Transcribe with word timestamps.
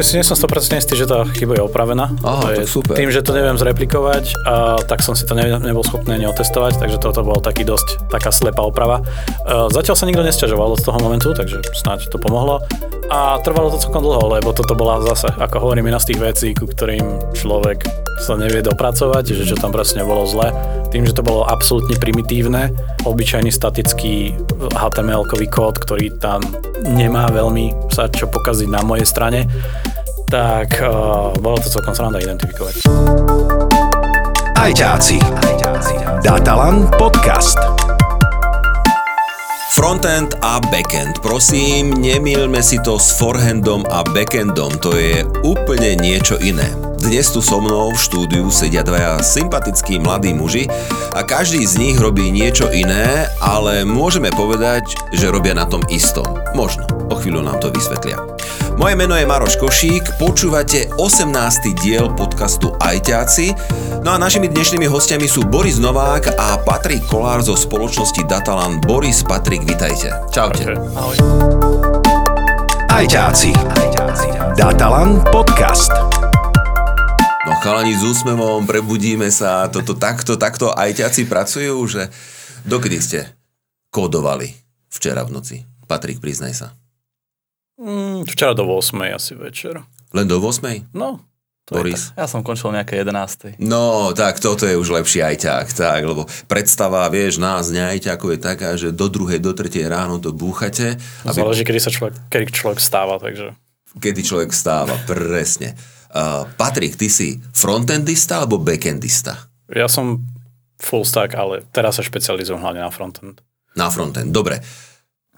ešte 0.00 0.16
si 0.16 0.18
nie 0.18 0.24
som 0.24 0.36
100% 0.36 0.80
istý, 0.80 0.96
že 0.96 1.04
tá 1.04 1.28
chyba 1.36 1.60
je 1.60 1.62
opravená. 1.62 2.08
Aha, 2.24 2.56
je, 2.56 2.64
super. 2.64 2.96
Tým, 2.96 3.12
že 3.12 3.20
to 3.20 3.36
neviem 3.36 3.60
zreplikovať, 3.60 4.24
a, 4.48 4.80
tak 4.80 5.04
som 5.04 5.12
si 5.12 5.28
to 5.28 5.36
ne, 5.36 5.44
nebol 5.60 5.84
schopný 5.84 6.16
ani 6.16 6.26
otestovať, 6.26 6.80
takže 6.80 6.96
toto 6.96 7.20
bol 7.20 7.38
taký 7.38 7.68
dosť 7.68 8.08
taká 8.08 8.32
slepá 8.32 8.64
oprava. 8.64 9.04
A, 9.44 9.68
zatiaľ 9.68 9.94
sa 10.00 10.08
nikto 10.08 10.24
nesťažoval 10.24 10.74
od 10.74 10.80
toho 10.80 10.98
momentu, 10.98 11.36
takže 11.36 11.60
snáď 11.76 12.08
to 12.08 12.16
pomohlo. 12.16 12.64
A 13.10 13.42
trvalo 13.42 13.74
to 13.74 13.82
celkom 13.82 14.06
dlho, 14.06 14.40
lebo 14.40 14.54
toto 14.56 14.72
bola 14.78 15.02
zase, 15.02 15.28
ako 15.36 15.68
hovorím, 15.68 15.90
jedna 15.90 16.00
z 16.00 16.08
tých 16.14 16.20
vecí, 16.22 16.48
ku 16.54 16.64
ktorým 16.64 17.34
človek 17.34 17.82
sa 18.22 18.36
nevie 18.36 18.62
dopracovať, 18.62 19.34
že 19.34 19.44
čo 19.48 19.56
tam 19.58 19.74
presne 19.74 20.06
bolo 20.06 20.28
zle. 20.28 20.54
Tým, 20.94 21.08
že 21.08 21.16
to 21.16 21.26
bolo 21.26 21.42
absolútne 21.42 21.98
primitívne, 21.98 22.70
obyčajný 23.02 23.50
statický 23.50 24.36
HTML-kový 24.76 25.48
kód, 25.50 25.82
ktorý 25.82 26.14
tam 26.22 26.44
nemá 26.84 27.28
veľmi 27.32 27.90
sa 27.90 28.06
čo 28.08 28.30
pokaziť 28.30 28.68
na 28.68 28.80
mojej 28.84 29.06
strane, 29.08 29.48
tak 30.30 30.78
uh, 30.78 31.34
bolo 31.42 31.58
to 31.58 31.66
celkom 31.66 31.90
sranda 31.90 32.22
identifikovať. 32.22 32.86
Ajťáci. 34.54 35.18
Datalan 36.22 36.86
podcast. 36.94 37.58
Frontend 39.74 40.38
a 40.38 40.62
backend. 40.70 41.18
Prosím, 41.18 41.98
nemýlme 41.98 42.62
si 42.62 42.78
to 42.84 43.00
s 43.00 43.18
forehandom 43.18 43.82
a 43.90 44.06
backendom. 44.06 44.78
To 44.86 44.94
je 44.94 45.26
úplne 45.42 45.98
niečo 45.98 46.38
iné. 46.38 46.68
Dnes 47.00 47.32
tu 47.32 47.40
so 47.40 47.58
mnou 47.58 47.90
v 47.90 47.98
štúdiu 47.98 48.46
sedia 48.52 48.84
dvaja 48.84 49.24
sympatickí 49.24 49.98
mladí 49.98 50.36
muži 50.36 50.68
a 51.16 51.24
každý 51.24 51.64
z 51.64 51.80
nich 51.80 51.96
robí 51.96 52.28
niečo 52.28 52.68
iné, 52.70 53.26
ale 53.40 53.88
môžeme 53.88 54.28
povedať, 54.36 54.84
že 55.16 55.32
robia 55.32 55.56
na 55.56 55.64
tom 55.64 55.80
istom. 55.88 56.28
Možno. 56.52 56.84
O 57.08 57.16
chvíľu 57.16 57.40
nám 57.40 57.58
to 57.58 57.72
vysvetlia. 57.72 58.20
Moje 58.80 58.96
meno 58.96 59.12
je 59.12 59.28
Maroš 59.28 59.60
Košík, 59.60 60.16
počúvate 60.16 60.88
18. 60.96 61.84
diel 61.84 62.16
podcastu 62.16 62.72
Ajťáci. 62.80 63.52
No 64.00 64.08
a 64.08 64.16
našimi 64.16 64.48
dnešnými 64.48 64.88
hostiami 64.88 65.28
sú 65.28 65.44
Boris 65.44 65.76
Novák 65.76 66.32
a 66.40 66.56
Patrik 66.64 67.04
Kolár 67.04 67.44
zo 67.44 67.60
spoločnosti 67.60 68.24
Datalan. 68.24 68.80
Boris, 68.80 69.20
Patrik, 69.20 69.68
vitajte. 69.68 70.08
Čaute. 70.32 70.80
Ahoj. 70.96 71.12
Ajťáci. 72.88 73.52
Datalan 74.56 75.28
podcast. 75.28 75.92
No 77.44 77.60
chalani 77.60 77.92
s 77.92 78.00
úsmevom, 78.00 78.64
prebudíme 78.64 79.28
sa, 79.28 79.68
toto 79.68 79.92
takto, 79.92 80.40
takto 80.40 80.72
ajťaci 80.72 81.28
pracujú, 81.28 81.76
že 81.84 82.08
dokedy 82.64 82.96
ste 83.04 83.28
kódovali 83.92 84.56
včera 84.88 85.20
v 85.28 85.36
noci? 85.36 85.68
Patrik, 85.84 86.24
priznaj 86.24 86.56
sa. 86.56 86.79
Mm, 87.80 88.28
včera 88.28 88.52
do 88.52 88.68
8 88.68 89.16
asi 89.16 89.32
večer. 89.34 89.80
Len 90.12 90.28
do 90.28 90.36
8? 90.36 90.92
No, 90.92 91.24
to 91.64 91.80
Boris? 91.80 92.12
Ja 92.12 92.28
som 92.28 92.44
končil 92.44 92.76
nejaké 92.76 93.00
11. 93.00 93.56
No, 93.56 94.12
tak 94.12 94.36
toto 94.36 94.68
je 94.68 94.76
už 94.76 95.00
lepší 95.00 95.24
ajťák, 95.24 95.66
tak, 95.72 96.00
lebo 96.04 96.28
predstava, 96.44 97.08
vieš, 97.08 97.40
nás, 97.40 97.72
neajťákov 97.72 98.36
je 98.36 98.40
taká, 98.42 98.68
že 98.76 98.92
do 98.92 99.08
druhej, 99.08 99.40
do 99.40 99.56
tretej 99.56 99.88
ráno 99.88 100.20
to 100.20 100.34
búchate, 100.34 101.00
je. 101.24 101.32
Záleží, 101.32 101.64
kedy 101.64 101.80
sa 101.80 101.88
človek, 101.88 102.14
kedy 102.28 102.52
človek 102.52 102.80
stáva, 102.82 103.16
takže... 103.16 103.56
kedy 103.96 104.20
človek 104.20 104.50
stáva, 104.52 104.98
presne. 105.08 105.78
Uh, 106.10 106.44
Patrik, 106.58 106.98
ty 106.98 107.06
si 107.06 107.38
frontendista 107.54 108.42
alebo 108.42 108.58
backendista? 108.58 109.46
Ja 109.70 109.86
som 109.86 110.26
full 110.82 111.06
stack, 111.06 111.38
ale 111.38 111.62
teraz 111.70 111.96
sa 111.96 112.02
špecializujem 112.02 112.58
hlavne 112.58 112.82
na 112.82 112.90
frontend. 112.90 113.38
Na 113.78 113.86
frontend, 113.86 114.34
dobre. 114.34 114.58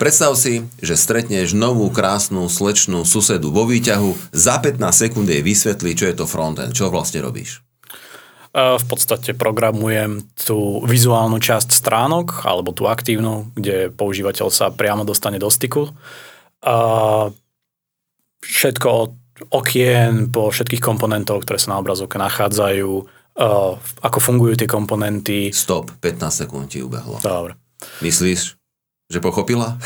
Predstav 0.02 0.34
si, 0.34 0.66
že 0.82 0.98
stretneš 0.98 1.54
novú 1.54 1.86
krásnu 1.86 2.50
slečnú 2.50 3.06
susedu 3.06 3.54
vo 3.54 3.70
výťahu, 3.70 4.34
za 4.34 4.58
15 4.58 4.82
sekúnd 4.90 5.30
jej 5.30 5.46
vysvetlí, 5.46 5.94
čo 5.94 6.10
je 6.10 6.18
to 6.18 6.26
frontend, 6.26 6.74
čo 6.74 6.90
vlastne 6.90 7.22
robíš. 7.22 7.62
A 8.50 8.82
V 8.82 8.84
podstate 8.90 9.30
programujem 9.30 10.26
tú 10.34 10.82
vizuálnu 10.82 11.38
časť 11.38 11.70
stránok, 11.70 12.42
alebo 12.42 12.74
tú 12.74 12.90
aktívnu, 12.90 13.54
kde 13.54 13.94
používateľ 13.94 14.50
sa 14.50 14.74
priamo 14.74 15.06
dostane 15.06 15.38
do 15.38 15.46
styku. 15.46 15.94
A 16.66 16.74
všetko 18.42 18.88
od 18.90 19.14
okien 19.54 20.34
po 20.34 20.50
všetkých 20.50 20.82
komponentov, 20.82 21.46
ktoré 21.46 21.62
sa 21.62 21.78
na 21.78 21.78
obrazovke 21.78 22.18
nachádzajú, 22.18 22.90
a 23.38 23.78
ako 24.02 24.18
fungujú 24.18 24.58
tie 24.58 24.66
komponenty. 24.66 25.54
Stop, 25.54 25.94
15 26.02 26.42
sekúnd 26.42 26.66
ti 26.74 26.82
ubehlo. 26.82 27.22
Dobre. 27.22 27.54
Myslíš, 28.02 28.61
že 29.12 29.20
pochopila? 29.20 29.76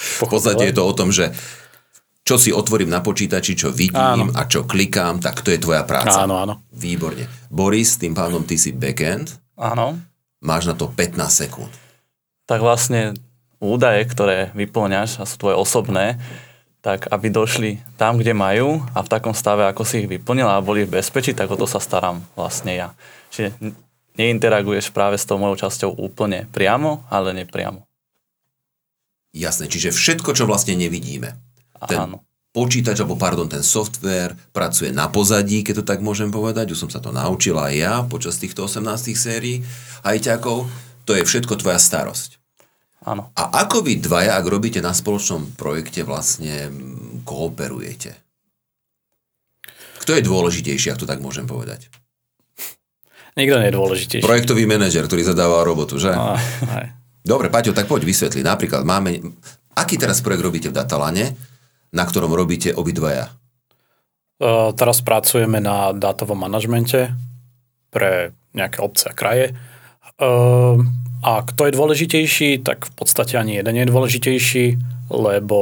v 0.00 0.16
podstate 0.22 0.70
je 0.70 0.74
to 0.78 0.86
o 0.86 0.94
tom, 0.94 1.10
že 1.10 1.34
čo 2.22 2.38
si 2.38 2.54
otvorím 2.54 2.94
na 2.94 3.02
počítači, 3.02 3.58
čo 3.58 3.74
vidím 3.74 4.30
Áno. 4.30 4.30
a 4.38 4.46
čo 4.46 4.62
klikám, 4.62 5.18
tak 5.18 5.42
to 5.42 5.50
je 5.50 5.58
tvoja 5.58 5.82
práca. 5.82 6.22
Áno, 6.22 6.38
áno. 6.38 6.62
Výborne. 6.70 7.26
Boris, 7.50 7.98
tým 7.98 8.14
pádom 8.14 8.46
ty 8.46 8.54
si 8.54 8.70
backend, 8.70 9.34
Áno. 9.58 9.98
máš 10.38 10.70
na 10.70 10.78
to 10.78 10.86
15 10.86 11.18
sekúnd. 11.26 11.72
Tak 12.46 12.62
vlastne 12.62 13.18
údaje, 13.58 14.06
ktoré 14.06 14.54
vyplňaš 14.54 15.18
a 15.18 15.26
sú 15.26 15.42
tvoje 15.42 15.58
osobné, 15.58 16.22
tak 16.80 17.10
aby 17.12 17.28
došli 17.28 17.70
tam, 18.00 18.16
kde 18.16 18.32
majú 18.32 18.80
a 18.96 19.04
v 19.04 19.10
takom 19.10 19.36
stave, 19.36 19.68
ako 19.68 19.82
si 19.84 20.04
ich 20.04 20.08
vyplnil 20.08 20.48
a 20.48 20.64
boli 20.64 20.88
v 20.88 21.02
bezpečí, 21.02 21.36
tak 21.36 21.50
o 21.52 21.58
to 21.58 21.68
sa 21.68 21.76
starám 21.76 22.24
vlastne 22.38 22.72
ja. 22.72 22.88
Čiže 23.34 23.74
neinteraguješ 24.18 24.90
práve 24.90 25.20
s 25.20 25.28
tou 25.28 25.38
mojou 25.38 25.66
časťou 25.66 26.00
úplne 26.00 26.48
priamo, 26.50 27.06
ale 27.12 27.36
nepriamo. 27.36 27.86
Jasné, 29.30 29.70
čiže 29.70 29.94
všetko, 29.94 30.34
čo 30.34 30.48
vlastne 30.48 30.74
nevidíme. 30.74 31.38
Ten 31.86 32.00
Áno. 32.10 32.26
počítač, 32.50 32.98
alebo 32.98 33.14
pardon, 33.14 33.46
ten 33.46 33.62
software 33.62 34.34
pracuje 34.50 34.90
na 34.90 35.06
pozadí, 35.06 35.62
keď 35.62 35.82
to 35.82 35.84
tak 35.86 36.02
môžem 36.02 36.34
povedať. 36.34 36.74
Už 36.74 36.86
som 36.86 36.90
sa 36.90 36.98
to 36.98 37.14
naučil 37.14 37.54
aj 37.54 37.72
ja 37.72 37.94
počas 38.02 38.42
týchto 38.42 38.66
18 38.66 39.14
sérií 39.14 39.62
ajťakov. 40.02 40.66
To 41.06 41.12
je 41.14 41.22
všetko 41.22 41.62
tvoja 41.62 41.78
starosť. 41.78 42.42
Áno. 43.06 43.32
A 43.32 43.64
ako 43.64 43.86
vy 43.86 43.96
dvaja, 43.96 44.36
ak 44.36 44.44
robíte 44.44 44.84
na 44.84 44.92
spoločnom 44.92 45.56
projekte, 45.56 46.04
vlastne 46.04 46.68
kooperujete? 47.24 48.12
Kto 50.04 50.16
je 50.16 50.26
dôležitejší, 50.26 50.92
ak 50.92 51.00
to 51.00 51.08
tak 51.08 51.22
môžem 51.22 51.48
povedať? 51.48 51.88
Nikto 53.38 53.56
nie 53.62 53.68
je 53.70 53.76
dôležitejší. 53.76 54.24
Projektový 54.26 54.66
manažer, 54.66 55.06
ktorý 55.06 55.22
zadáva 55.22 55.62
robotu, 55.62 56.00
že? 56.00 56.10
Á, 56.10 56.34
aj. 56.66 56.86
Dobre, 57.20 57.52
Paťo, 57.52 57.76
tak 57.76 57.86
poď 57.86 58.08
vysvetliť. 58.08 58.44
Napríklad 58.44 58.82
máme... 58.82 59.20
Aký 59.76 59.96
teraz 59.96 60.18
projekt 60.20 60.42
robíte 60.44 60.68
v 60.68 60.76
Datalane, 60.76 61.38
na 61.94 62.04
ktorom 62.04 62.34
robíte 62.34 62.74
obidvaja? 62.74 63.30
Uh, 64.40 64.72
teraz 64.74 65.04
pracujeme 65.04 65.60
na 65.62 65.92
dátovom 65.94 66.36
manažmente 66.36 67.12
pre 67.92 68.34
nejaké 68.56 68.82
obce 68.82 69.08
a 69.08 69.14
kraje. 69.14 69.54
Uh, 70.18 70.80
a 71.20 71.44
kto 71.44 71.68
je 71.68 71.76
dôležitejší, 71.76 72.50
tak 72.64 72.88
v 72.88 72.92
podstate 72.96 73.36
ani 73.36 73.60
jeden 73.60 73.76
je 73.76 73.86
dôležitejší, 73.88 74.66
lebo 75.12 75.58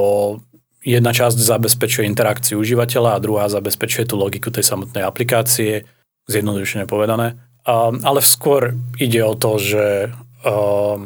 jedna 0.86 1.10
časť 1.10 1.36
zabezpečuje 1.36 2.06
interakciu 2.06 2.62
užívateľa 2.62 3.18
a 3.18 3.22
druhá 3.22 3.50
zabezpečuje 3.50 4.06
tú 4.06 4.14
logiku 4.14 4.54
tej 4.54 4.62
samotnej 4.62 5.02
aplikácie, 5.02 5.82
zjednodušene 6.30 6.86
povedané. 6.86 7.34
Uh, 7.66 7.94
ale 8.02 8.20
skôr 8.24 8.74
ide 8.98 9.22
o 9.22 9.38
to, 9.38 9.60
že 9.60 10.12
uh, 10.44 10.98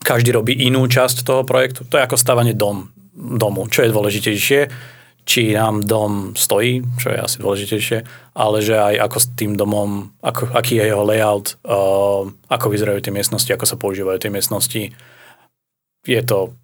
každý 0.00 0.32
robí 0.32 0.56
inú 0.56 0.88
časť 0.88 1.22
toho 1.22 1.42
projektu. 1.44 1.84
To 1.88 1.98
je 1.98 2.06
ako 2.06 2.16
stavanie 2.16 2.56
dom, 2.56 2.88
domu. 3.14 3.68
Čo 3.68 3.84
je 3.84 3.94
dôležitejšie? 3.94 4.60
Či 5.20 5.54
nám 5.54 5.84
dom 5.84 6.32
stojí, 6.32 6.80
čo 6.96 7.12
je 7.12 7.18
asi 7.20 7.36
dôležitejšie, 7.44 7.98
ale 8.34 8.58
že 8.64 8.74
aj 8.74 8.94
ako 9.04 9.18
s 9.20 9.26
tým 9.36 9.52
domom, 9.54 10.10
ako, 10.24 10.48
aký 10.56 10.80
je 10.80 10.88
jeho 10.88 11.04
layout, 11.04 11.60
uh, 11.68 12.24
ako 12.48 12.66
vyzerajú 12.72 13.04
tie 13.04 13.12
miestnosti, 13.14 13.50
ako 13.52 13.66
sa 13.68 13.76
používajú 13.76 14.18
tie 14.18 14.32
miestnosti. 14.32 14.82
Je 16.08 16.20
to 16.24 16.56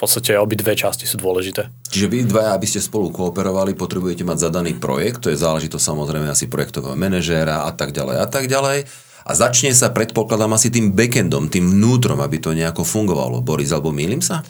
v 0.00 0.08
podstate 0.08 0.32
obidve 0.40 0.72
časti 0.72 1.04
sú 1.04 1.20
dôležité. 1.20 1.68
Čiže 1.92 2.08
vy 2.08 2.24
dvaja, 2.24 2.56
aby 2.56 2.64
ste 2.64 2.80
spolu 2.80 3.12
kooperovali, 3.12 3.76
potrebujete 3.76 4.24
mať 4.24 4.48
zadaný 4.48 4.80
projekt, 4.80 5.20
to 5.20 5.28
je 5.28 5.36
záležitosť 5.36 5.84
samozrejme 5.92 6.24
asi 6.24 6.48
projektového 6.48 6.96
manažéra 6.96 7.68
a 7.68 7.70
tak 7.76 7.92
ďalej 7.92 8.16
a 8.16 8.24
tak 8.24 8.48
ďalej. 8.48 8.88
A 9.28 9.30
začne 9.36 9.76
sa, 9.76 9.92
predpokladám, 9.92 10.56
asi 10.56 10.72
tým 10.72 10.96
backendom, 10.96 11.52
tým 11.52 11.76
vnútrom, 11.76 12.16
aby 12.24 12.40
to 12.40 12.56
nejako 12.56 12.80
fungovalo. 12.80 13.44
Boris, 13.44 13.76
alebo 13.76 13.92
mýlim 13.92 14.24
sa? 14.24 14.40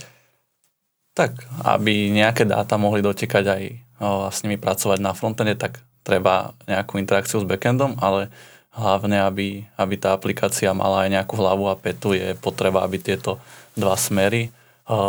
Tak, 1.19 1.35
aby 1.67 2.15
nejaké 2.15 2.47
dáta 2.47 2.79
mohli 2.79 3.03
dotekať 3.03 3.45
aj 3.51 3.63
o, 3.99 4.11
a 4.25 4.31
s 4.31 4.47
nimi 4.47 4.55
pracovať 4.55 5.03
na 5.03 5.19
frontende, 5.19 5.59
tak 5.59 5.83
treba 6.07 6.55
nejakú 6.71 7.03
interakciu 7.03 7.43
s 7.43 7.51
backendom, 7.51 7.99
ale 7.99 8.31
hlavne, 8.71 9.27
aby, 9.27 9.67
aby 9.75 9.95
tá 9.99 10.15
aplikácia 10.15 10.71
mala 10.71 11.11
aj 11.11 11.11
nejakú 11.11 11.35
hlavu 11.35 11.67
a 11.67 11.75
petu, 11.75 12.15
je 12.15 12.39
potreba, 12.39 12.87
aby 12.87 13.03
tieto 13.03 13.43
dva 13.75 13.99
smery 13.99 14.55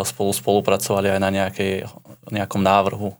spolu 0.04 0.32
spolupracovali 0.32 1.10
aj 1.10 1.20
na 1.20 1.30
nejakej, 1.30 1.74
nejakom 2.30 2.62
návrhu. 2.62 3.18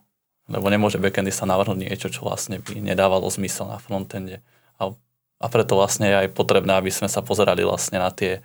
Lebo 0.52 0.68
nemôže 0.68 1.00
backendista 1.00 1.48
navrhnúť 1.48 1.80
niečo, 1.80 2.08
čo 2.12 2.28
vlastne 2.28 2.60
by 2.60 2.84
nedávalo 2.84 3.26
zmysel 3.32 3.72
na 3.72 3.80
frontende. 3.80 4.44
A, 4.78 4.92
a 5.40 5.46
preto 5.48 5.80
vlastne 5.80 6.12
je 6.12 6.16
aj 6.28 6.36
potrebné, 6.36 6.76
aby 6.76 6.92
sme 6.92 7.08
sa 7.08 7.24
pozerali 7.24 7.64
vlastne 7.64 7.98
na, 8.04 8.12
tie, 8.12 8.44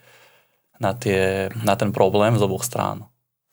na, 0.78 0.94
tie, 0.94 1.50
na 1.66 1.74
ten 1.74 1.90
problém 1.90 2.38
z 2.38 2.42
oboch 2.46 2.62
strán. 2.62 3.04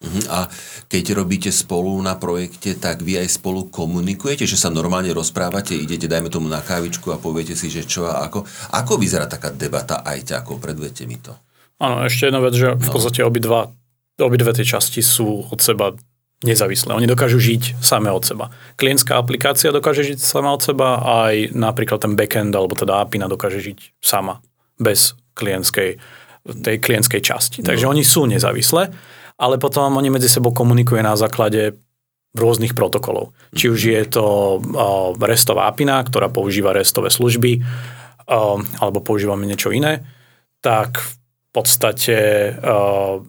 Mhm. 0.03 0.21
A 0.29 0.51
keď 0.91 1.15
robíte 1.15 1.47
spolu 1.47 1.95
na 2.03 2.19
projekte, 2.19 2.75
tak 2.75 2.99
vy 2.99 3.23
aj 3.23 3.39
spolu 3.39 3.71
komunikujete, 3.71 4.43
že 4.43 4.59
sa 4.59 4.67
normálne 4.67 5.09
rozprávate, 5.15 5.79
idete, 5.79 6.11
dajme 6.11 6.27
tomu 6.27 6.51
na 6.51 6.59
kávičku 6.59 7.07
a 7.09 7.17
poviete 7.17 7.55
si, 7.55 7.71
že 7.71 7.87
čo 7.87 8.05
a 8.05 8.19
ako. 8.27 8.43
Ako 8.75 8.99
vyzerá 8.99 9.31
taká 9.31 9.49
debata 9.49 10.03
aj 10.03 10.35
ťako? 10.35 10.59
Predvedte 10.59 11.07
mi 11.07 11.15
to. 11.23 11.31
Áno, 11.79 12.03
ešte 12.03 12.27
jedna 12.27 12.43
vec, 12.43 12.53
že 12.53 12.75
v 12.75 12.83
No. 12.83 12.91
podstate 12.91 13.23
obidva, 13.23 13.71
obidve 14.21 14.53
tie 14.53 14.65
časti 14.65 15.01
sú 15.01 15.49
od 15.49 15.59
seba 15.61 15.97
nezávislé. 16.43 16.93
Oni 16.93 17.07
dokážu 17.07 17.39
žiť 17.39 17.79
same 17.79 18.11
od 18.11 18.21
seba. 18.21 18.51
Klientská 18.75 19.15
aplikácia 19.15 19.71
dokáže 19.71 20.03
žiť 20.03 20.19
sama 20.19 20.51
od 20.51 20.61
seba, 20.61 20.99
aj 21.25 21.55
napríklad 21.55 22.03
ten 22.03 22.13
backend, 22.19 22.51
alebo 22.51 22.75
teda 22.75 22.99
API 22.99 23.23
dokáže 23.25 23.63
žiť 23.63 24.03
sama, 24.03 24.43
bez 24.75 25.15
klientskej, 25.33 25.97
tej 26.43 26.77
klientskej 26.83 27.21
časti. 27.23 27.59
Takže 27.63 27.87
oni 27.87 28.03
sú 28.03 28.27
nezávislé, 28.27 28.91
ale 29.39 29.55
potom 29.57 29.95
oni 29.95 30.11
medzi 30.11 30.27
sebou 30.29 30.51
komunikujú 30.51 30.99
na 31.01 31.15
základe 31.15 31.79
rôznych 32.35 32.75
protokolov. 32.75 33.31
Či 33.55 33.65
už 33.69 33.79
je 33.79 34.03
to 34.09 34.57
uh, 34.59 35.13
restová 35.21 35.69
API, 35.71 35.85
ktorá 35.85 36.27
používa 36.33 36.75
restové 36.75 37.13
služby, 37.13 37.61
uh, 37.61 38.59
alebo 38.83 38.99
používame 38.99 39.47
niečo 39.47 39.71
iné, 39.71 40.03
tak 40.59 40.99
v 40.99 41.13
podstate 41.53 42.17
uh, 42.57 43.21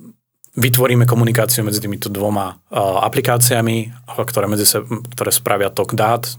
vytvoríme 0.54 1.04
komunikáciu 1.04 1.66
medzi 1.66 1.82
týmito 1.82 2.06
dvoma 2.08 2.54
uh, 2.54 3.02
aplikáciami, 3.04 3.90
uh, 3.90 4.22
ktoré, 4.22 4.46
medzi 4.46 4.66
se, 4.66 4.78
ktoré 5.14 5.30
spravia 5.34 5.70
tok 5.70 5.98
dát, 5.98 6.30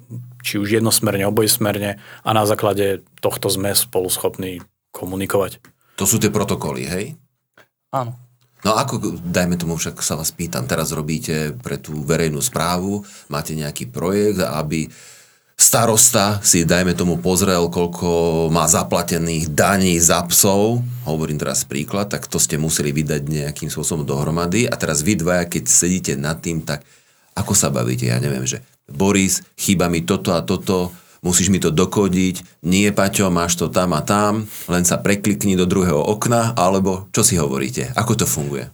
či 0.42 0.58
už 0.62 0.80
jednosmerne, 0.80 1.28
obojsmerne 1.28 2.00
a 2.00 2.30
na 2.32 2.44
základe 2.48 3.04
tohto 3.20 3.52
sme 3.52 3.76
spolu 3.76 4.08
schopní 4.08 4.64
komunikovať. 4.96 5.60
To 6.00 6.08
sú 6.08 6.20
tie 6.20 6.32
protokoly, 6.32 6.88
hej? 6.88 7.06
Áno. 7.92 8.16
No 8.66 8.74
ako, 8.74 9.22
dajme 9.22 9.62
tomu, 9.62 9.78
však 9.78 10.02
sa 10.02 10.18
vás 10.18 10.34
pýtam, 10.34 10.66
teraz 10.66 10.90
robíte 10.90 11.54
pre 11.62 11.78
tú 11.78 12.02
verejnú 12.02 12.42
správu, 12.42 13.06
máte 13.30 13.54
nejaký 13.54 13.94
projekt, 13.94 14.42
aby 14.42 14.90
starosta 15.56 16.44
si, 16.44 16.68
dajme 16.68 16.94
tomu, 16.94 17.16
pozrel, 17.20 17.72
koľko 17.72 18.08
má 18.52 18.68
zaplatených 18.68 19.56
daní 19.56 19.96
za 20.04 20.20
psov, 20.28 20.84
hovorím 21.08 21.40
teraz 21.40 21.64
príklad, 21.64 22.12
tak 22.12 22.28
to 22.28 22.38
ste 22.38 22.60
museli 22.60 22.92
vydať 22.92 23.22
nejakým 23.24 23.72
spôsobom 23.72 24.04
dohromady. 24.04 24.68
A 24.68 24.76
teraz 24.76 25.00
vy 25.00 25.16
dvaja, 25.16 25.48
keď 25.48 25.64
sedíte 25.66 26.14
nad 26.20 26.44
tým, 26.44 26.62
tak 26.64 26.84
ako 27.36 27.56
sa 27.56 27.72
bavíte, 27.72 28.08
ja 28.08 28.20
neviem, 28.20 28.44
že 28.44 28.64
Boris, 28.88 29.44
chýba 29.56 29.88
mi 29.92 30.04
toto 30.04 30.36
a 30.36 30.44
toto, 30.44 30.92
musíš 31.26 31.50
mi 31.50 31.58
to 31.58 31.74
dokodiť, 31.74 32.64
nie 32.68 32.88
Paťo, 32.94 33.34
máš 33.34 33.58
to 33.58 33.72
tam 33.72 33.98
a 33.98 34.06
tam, 34.06 34.46
len 34.70 34.84
sa 34.86 35.02
preklikni 35.02 35.58
do 35.58 35.66
druhého 35.66 36.00
okna, 36.00 36.54
alebo 36.54 37.10
čo 37.10 37.26
si 37.26 37.36
hovoríte, 37.36 37.92
ako 37.98 38.14
to 38.14 38.26
funguje? 38.30 38.70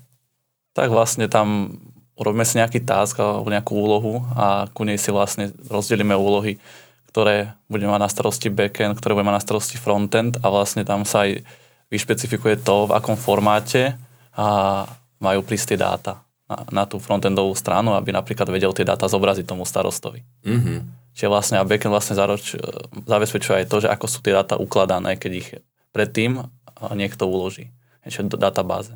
Tak 0.76 0.92
vlastne 0.92 1.32
tam 1.32 1.78
urobíme 2.22 2.46
si 2.46 2.62
nejaký 2.62 2.86
task 2.86 3.18
alebo 3.18 3.50
nejakú 3.50 3.74
úlohu 3.74 4.22
a 4.38 4.70
ku 4.70 4.86
nej 4.86 5.02
si 5.02 5.10
vlastne 5.10 5.50
rozdelíme 5.66 6.14
úlohy, 6.14 6.62
ktoré 7.10 7.58
budeme 7.66 7.98
mať 7.98 8.02
na 8.06 8.14
starosti 8.14 8.48
backend, 8.54 9.02
ktoré 9.02 9.18
budeme 9.18 9.34
mať 9.34 9.38
na 9.42 9.46
starosti 9.50 9.78
frontend 9.82 10.38
a 10.38 10.48
vlastne 10.54 10.86
tam 10.86 11.02
sa 11.02 11.26
aj 11.26 11.42
vyšpecifikuje 11.90 12.62
to, 12.62 12.88
v 12.88 12.96
akom 12.96 13.18
formáte 13.18 13.98
a 14.38 14.86
majú 15.18 15.42
prísť 15.42 15.76
tie 15.76 15.80
dáta 15.82 16.22
na, 16.46 16.58
na 16.70 16.84
tú 16.86 17.02
frontendovú 17.02 17.58
stranu, 17.58 17.98
aby 17.98 18.14
napríklad 18.14 18.48
vedel 18.48 18.72
tie 18.72 18.86
dáta 18.88 19.10
zobraziť 19.10 19.50
tomu 19.50 19.66
starostovi. 19.66 20.22
Mhm. 20.46 21.02
Čiže 21.12 21.28
vlastne 21.28 21.60
a 21.60 21.68
backend 21.68 21.92
vlastne 21.92 22.16
zaroč, 22.16 22.56
zabezpečuje 23.04 23.66
aj 23.66 23.68
to, 23.68 23.84
že 23.84 23.92
ako 23.92 24.06
sú 24.08 24.24
tie 24.24 24.32
dáta 24.32 24.56
ukladané, 24.56 25.20
keď 25.20 25.32
ich 25.36 25.50
predtým 25.92 26.48
niekto 26.96 27.28
uloží. 27.28 27.68
Čiže 28.08 28.32
do 28.32 28.40
databáze. 28.40 28.96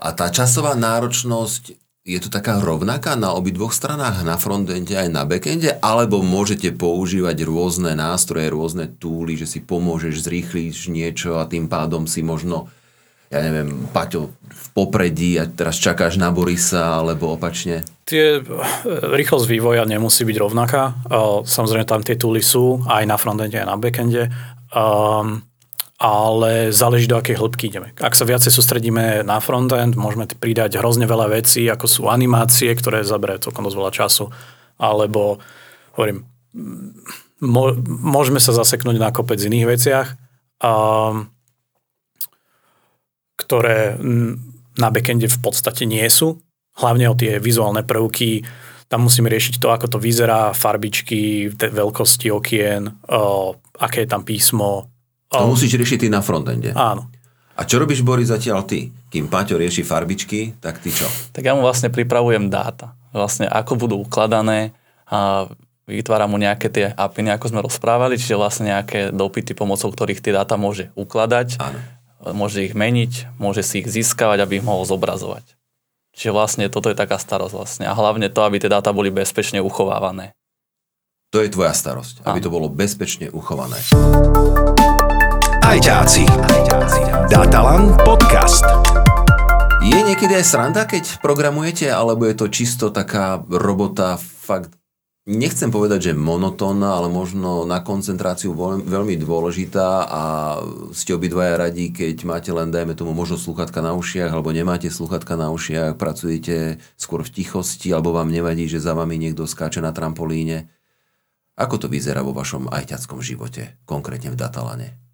A 0.00 0.10
tá 0.16 0.32
časová 0.32 0.72
náročnosť 0.74 1.81
je 2.02 2.18
to 2.18 2.34
taká 2.34 2.58
rovnaká 2.58 3.14
na 3.14 3.30
obidvoch 3.30 3.70
stranách, 3.70 4.26
na 4.26 4.34
frontende 4.34 4.98
aj 4.98 5.06
na 5.06 5.22
backende, 5.22 5.78
alebo 5.78 6.18
môžete 6.18 6.74
používať 6.74 7.46
rôzne 7.46 7.94
nástroje, 7.94 8.50
rôzne 8.50 8.90
túly, 8.90 9.38
že 9.38 9.46
si 9.46 9.62
pomôžeš, 9.62 10.26
zrýchliš 10.26 10.90
niečo 10.90 11.38
a 11.38 11.46
tým 11.46 11.70
pádom 11.70 12.10
si 12.10 12.26
možno, 12.26 12.66
ja 13.30 13.38
neviem, 13.38 13.86
Paťo 13.94 14.34
v 14.34 14.64
popredí 14.74 15.38
a 15.38 15.46
teraz 15.46 15.78
čakáš 15.78 16.18
na 16.18 16.34
Borisa, 16.34 16.98
alebo 16.98 17.38
opačne. 17.38 17.86
Tie, 18.02 18.42
e, 18.42 18.94
rýchlosť 19.14 19.46
vývoja 19.46 19.86
nemusí 19.86 20.26
byť 20.26 20.36
rovnaká. 20.42 20.82
E, 20.90 20.92
Samozrejme 21.46 21.86
tam 21.86 22.02
tie 22.02 22.18
tooly 22.18 22.42
sú 22.42 22.82
aj 22.82 23.06
na 23.06 23.14
frontende, 23.14 23.62
aj 23.62 23.68
na 23.70 23.78
backende. 23.78 24.26
Um, 24.74 25.51
ale 26.02 26.74
záleží 26.74 27.06
do 27.06 27.14
akej 27.14 27.38
hĺbky 27.38 27.70
ideme. 27.70 27.94
Ak 28.02 28.18
sa 28.18 28.26
viacej 28.26 28.50
sústredíme 28.50 29.22
na 29.22 29.38
frontend, 29.38 29.94
môžeme 29.94 30.26
pridať 30.26 30.82
hrozne 30.82 31.06
veľa 31.06 31.30
vecí, 31.30 31.62
ako 31.70 31.86
sú 31.86 32.02
animácie, 32.10 32.74
ktoré 32.74 33.06
zaberajú 33.06 33.46
celkom 33.46 33.70
dosť 33.70 33.78
veľa 33.78 33.92
času, 33.94 34.24
alebo 34.82 35.38
hovorím, 35.94 36.26
môžeme 37.86 38.42
sa 38.42 38.50
zaseknúť 38.50 38.98
na 38.98 39.14
kopec 39.14 39.38
iných 39.38 39.66
veciach, 39.70 40.08
um, 40.58 41.30
ktoré 43.38 43.94
na 44.74 44.88
backende 44.90 45.30
v 45.30 45.38
podstate 45.38 45.86
nie 45.86 46.02
sú. 46.10 46.42
Hlavne 46.82 47.06
o 47.12 47.14
tie 47.14 47.38
vizuálne 47.38 47.86
prvky, 47.86 48.42
tam 48.92 49.08
musíme 49.08 49.32
riešiť 49.32 49.56
to, 49.56 49.72
ako 49.72 49.96
to 49.96 49.98
vyzerá, 50.02 50.52
farbičky, 50.52 51.48
veľkosti 51.56 52.28
okien, 52.28 52.92
o, 53.08 53.56
aké 53.80 54.04
je 54.04 54.08
tam 54.08 54.20
písmo. 54.20 54.91
To 55.32 55.44
O, 55.44 55.50
musíš 55.50 55.74
riešiť 55.74 55.98
ty 55.98 56.08
na 56.08 56.20
frontende. 56.20 56.72
áno. 56.72 57.08
A 57.52 57.68
čo 57.68 57.76
robíš, 57.76 58.00
Boris, 58.00 58.32
zatiaľ 58.32 58.64
ty? 58.64 58.88
Kým 59.08 59.28
Paťo 59.28 59.60
rieši 59.60 59.84
farbičky, 59.84 60.56
tak 60.56 60.80
ty 60.80 60.88
čo? 60.88 61.04
Tak 61.32 61.44
ja 61.44 61.52
mu 61.52 61.60
vlastne 61.60 61.92
pripravujem 61.92 62.48
dáta. 62.48 62.96
Vlastne 63.12 63.44
ako 63.44 63.76
budú 63.76 63.96
ukladané 64.00 64.72
a 65.04 65.44
vytváram 65.84 66.32
mu 66.32 66.40
nejaké 66.40 66.72
tie 66.72 66.88
API, 66.88 67.28
ako 67.30 67.46
sme 67.48 67.60
rozprávali, 67.60 68.16
čiže 68.16 68.40
vlastne 68.40 68.72
nejaké 68.72 69.12
dopity, 69.12 69.52
pomocou 69.52 69.92
ktorých 69.92 70.24
tie 70.24 70.32
dáta 70.32 70.56
môže 70.56 70.88
ukladať, 70.96 71.60
Áno. 71.60 71.78
môže 72.32 72.64
ich 72.64 72.72
meniť, 72.72 73.36
môže 73.36 73.60
si 73.60 73.84
ich 73.84 73.88
získavať, 73.88 74.40
aby 74.40 74.52
ich 74.58 74.64
mohol 74.64 74.88
zobrazovať. 74.88 75.44
Čiže 76.16 76.32
vlastne 76.32 76.64
toto 76.68 76.88
je 76.88 76.96
taká 76.96 77.20
starosť 77.20 77.52
vlastne. 77.52 77.84
A 77.84 77.92
hlavne 77.92 78.32
to, 78.32 78.40
aby 78.44 78.64
tie 78.64 78.72
dáta 78.72 78.96
boli 78.96 79.12
bezpečne 79.12 79.60
uchovávané. 79.60 80.32
To 81.32 81.44
je 81.44 81.52
tvoja 81.52 81.72
starosť, 81.72 82.24
aby 82.24 82.40
Áno. 82.40 82.44
to 82.44 82.50
bolo 82.50 82.72
bezpečne 82.72 83.28
uchované. 83.28 83.76
Ajťáci. 85.62 86.26
Datalan 87.30 87.94
podcast. 88.02 88.66
Je 89.82 89.94
niekedy 89.94 90.34
aj 90.34 90.46
sranda, 90.46 90.82
keď 90.82 91.22
programujete, 91.22 91.86
alebo 91.86 92.26
je 92.26 92.34
to 92.34 92.46
čisto 92.50 92.90
taká 92.90 93.38
robota 93.46 94.18
fakt, 94.18 94.74
nechcem 95.22 95.70
povedať, 95.70 96.10
že 96.10 96.18
monotónna, 96.18 96.98
ale 96.98 97.06
možno 97.06 97.62
na 97.62 97.78
koncentráciu 97.78 98.58
veľ- 98.58 98.82
veľmi 98.82 99.14
dôležitá 99.22 100.10
a 100.10 100.22
ste 100.90 101.14
obidvaja 101.14 101.54
radi, 101.54 101.94
keď 101.94 102.26
máte 102.26 102.50
len, 102.50 102.74
dajme 102.74 102.98
tomu, 102.98 103.14
možno 103.14 103.38
sluchatka 103.38 103.78
na 103.78 103.94
ušiach, 103.94 104.34
alebo 104.34 104.50
nemáte 104.50 104.90
sluchatka 104.90 105.38
na 105.38 105.54
ušiach, 105.54 105.94
pracujete 105.94 106.82
skôr 106.98 107.22
v 107.22 107.30
tichosti, 107.30 107.94
alebo 107.94 108.10
vám 108.10 108.34
nevadí, 108.34 108.66
že 108.66 108.82
za 108.82 108.98
vami 108.98 109.14
niekto 109.14 109.46
skáče 109.46 109.78
na 109.78 109.94
trampolíne. 109.94 110.74
Ako 111.54 111.78
to 111.78 111.86
vyzerá 111.86 112.26
vo 112.26 112.34
vašom 112.34 112.66
ajťackom 112.66 113.22
živote, 113.22 113.78
konkrétne 113.86 114.34
v 114.34 114.40
Datalane? 114.40 115.11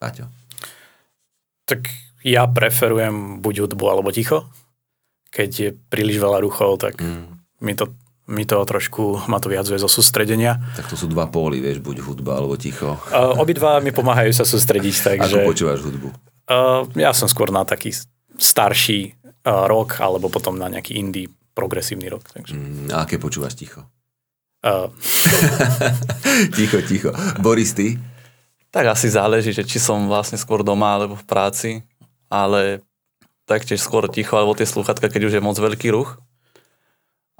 Paťo. 0.00 0.24
Tak 1.62 1.84
ja 2.22 2.44
preferujem 2.46 3.38
buď 3.38 3.54
hudbu 3.62 3.84
alebo 3.86 4.08
ticho. 4.08 4.48
Keď 5.28 5.50
je 5.52 5.68
príliš 5.86 6.18
veľa 6.18 6.40
ruchov, 6.40 6.80
tak 6.80 6.98
Mm. 6.98 7.38
mi 7.60 7.72
to, 7.72 7.92
mi 8.26 8.42
to 8.42 8.58
trošku, 8.58 9.02
ma 9.26 9.36
to 9.36 9.46
vyhadzuje 9.46 9.76
zo 9.76 9.86
sústredenia. 9.86 10.58
Tak 10.74 10.88
to 10.88 10.96
sú 10.96 11.06
dva 11.06 11.26
póly, 11.26 11.60
vieš, 11.60 11.78
buď 11.78 12.00
hudba 12.00 12.34
alebo 12.34 12.56
ticho. 12.56 12.96
Uh, 13.06 13.36
obidva 13.36 13.78
mi 13.78 13.90
pomáhajú 13.90 14.32
sa 14.32 14.42
sústrediť, 14.42 14.94
takže... 15.06 15.36
Ako 15.36 15.46
počúvaš 15.46 15.80
hudbu? 15.80 16.08
Uh, 16.46 16.82
ja 16.96 17.12
som 17.12 17.26
skôr 17.26 17.48
na 17.48 17.62
taký 17.62 17.94
starší 18.34 19.14
uh, 19.44 19.66
rok, 19.66 20.00
alebo 20.00 20.26
potom 20.26 20.56
na 20.56 20.66
nejaký 20.66 20.96
indie 20.96 21.28
progresívny 21.52 22.08
rok. 22.08 22.24
Takže, 22.26 22.50
Mm, 22.50 22.88
a 22.90 23.04
aké 23.04 23.16
počúvaš 23.16 23.54
ticho? 23.54 23.84
uh, 24.62 24.90
ticho, 26.56 26.80
ticho. 26.82 27.10
Boris, 27.38 27.72
ty? 27.72 27.94
Tak 28.70 28.94
asi 28.94 29.10
záleží, 29.10 29.50
že 29.50 29.66
či 29.66 29.82
som 29.82 30.06
vlastne 30.06 30.38
skôr 30.38 30.62
doma 30.62 30.94
alebo 30.94 31.18
v 31.18 31.26
práci, 31.26 31.70
ale 32.30 32.86
taktiež 33.42 33.82
skôr 33.82 34.06
ticho, 34.06 34.38
alebo 34.38 34.54
tie 34.54 34.66
sluchatka, 34.66 35.10
keď 35.10 35.26
už 35.26 35.34
je 35.38 35.42
moc 35.42 35.58
veľký 35.58 35.90
ruch. 35.90 36.22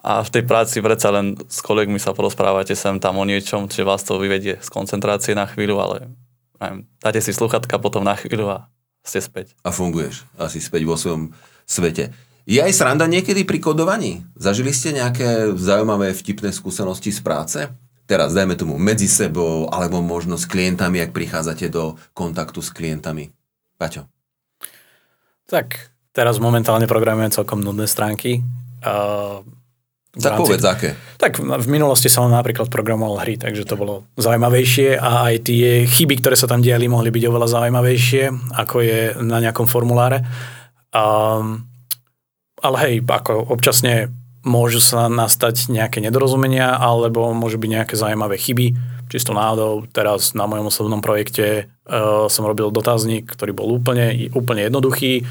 A 0.01 0.27
v 0.27 0.33
tej 0.33 0.43
práci 0.43 0.83
predsa 0.83 1.15
len 1.15 1.39
s 1.47 1.63
kolegmi 1.63 2.03
sa 2.03 2.11
porozprávate 2.11 2.75
sem 2.75 2.99
tam 2.99 3.21
o 3.21 3.25
niečom, 3.29 3.71
čiže 3.71 3.87
vás 3.87 4.03
to 4.03 4.19
vyvedie 4.19 4.59
z 4.59 4.69
koncentrácie 4.73 5.39
na 5.39 5.47
chvíľu, 5.47 5.79
ale 5.79 6.11
neviem, 6.59 6.89
dáte 6.99 7.21
si 7.23 7.31
sluchatka 7.31 7.79
potom 7.79 8.03
na 8.03 8.17
chvíľu 8.19 8.51
a 8.51 8.59
ste 9.07 9.21
späť. 9.23 9.55
A 9.63 9.71
funguješ 9.71 10.25
asi 10.41 10.59
späť 10.59 10.83
vo 10.89 10.97
svojom 10.97 11.37
svete. 11.69 12.11
Je 12.49 12.59
aj 12.59 12.73
sranda 12.75 13.05
niekedy 13.07 13.45
pri 13.45 13.61
kodovaní? 13.61 14.25
Zažili 14.35 14.73
ste 14.73 14.97
nejaké 14.97 15.53
zaujímavé 15.55 16.17
vtipné 16.17 16.51
skúsenosti 16.51 17.13
z 17.13 17.21
práce? 17.21 17.61
Teraz 18.11 18.35
dajme 18.35 18.59
tomu 18.59 18.75
medzi 18.75 19.07
sebou, 19.07 19.71
alebo 19.71 20.03
možno 20.03 20.35
s 20.35 20.43
klientami, 20.51 20.99
ak 20.99 21.15
prichádzate 21.15 21.71
do 21.71 21.95
kontaktu 22.11 22.59
s 22.59 22.75
klientami. 22.75 23.31
Paťo. 23.79 24.11
tak 25.47 25.95
teraz 26.11 26.43
momentálne 26.43 26.91
programujeme 26.91 27.31
celkom 27.31 27.63
nudné 27.63 27.87
stránky. 27.87 28.43
Uh, 28.83 29.47
Tak 30.11 30.43
povedz, 30.43 30.67
aké. 30.67 30.99
Tak 31.23 31.39
v 31.39 31.69
minulosti 31.71 32.11
som 32.11 32.27
napríklad 32.27 32.67
programoval 32.67 33.23
hry, 33.23 33.39
takže 33.39 33.63
to 33.63 33.79
bolo 33.79 33.95
zaujímavejšie 34.19 34.99
a 34.99 35.31
aj 35.31 35.47
tie 35.47 35.87
chyby, 35.87 36.19
ktoré 36.19 36.35
sa 36.35 36.51
tam 36.51 36.61
diali, 36.67 36.91
mohli 36.91 37.15
byť 37.15 37.25
oveľa 37.31 37.47
zaujímavejšie, 37.47 38.53
ako 38.59 38.77
je 38.83 39.01
na 39.23 39.39
nejakom 39.39 39.71
formuláre. 39.71 40.27
Um, 40.91 41.71
ale 42.59 42.77
hej, 42.85 42.95
ako 43.07 43.55
občasne 43.55 44.11
môžu 44.41 44.81
sa 44.81 45.09
nastať 45.13 45.69
nejaké 45.69 46.01
nedorozumenia, 46.01 46.77
alebo 46.81 47.33
môžu 47.37 47.61
byť 47.61 47.71
nejaké 47.71 47.95
zaujímavé 47.97 48.41
chyby, 48.41 48.73
čisto 49.11 49.35
náhodou. 49.37 49.85
Teraz 49.91 50.33
na 50.33 50.47
mojom 50.47 50.71
osobnom 50.71 51.01
projekte 51.03 51.67
uh, 51.67 52.31
som 52.31 52.47
robil 52.47 52.73
dotazník, 52.73 53.29
ktorý 53.29 53.53
bol 53.53 53.69
úplne, 53.69 54.31
úplne 54.33 54.71
jednoduchý. 54.71 55.27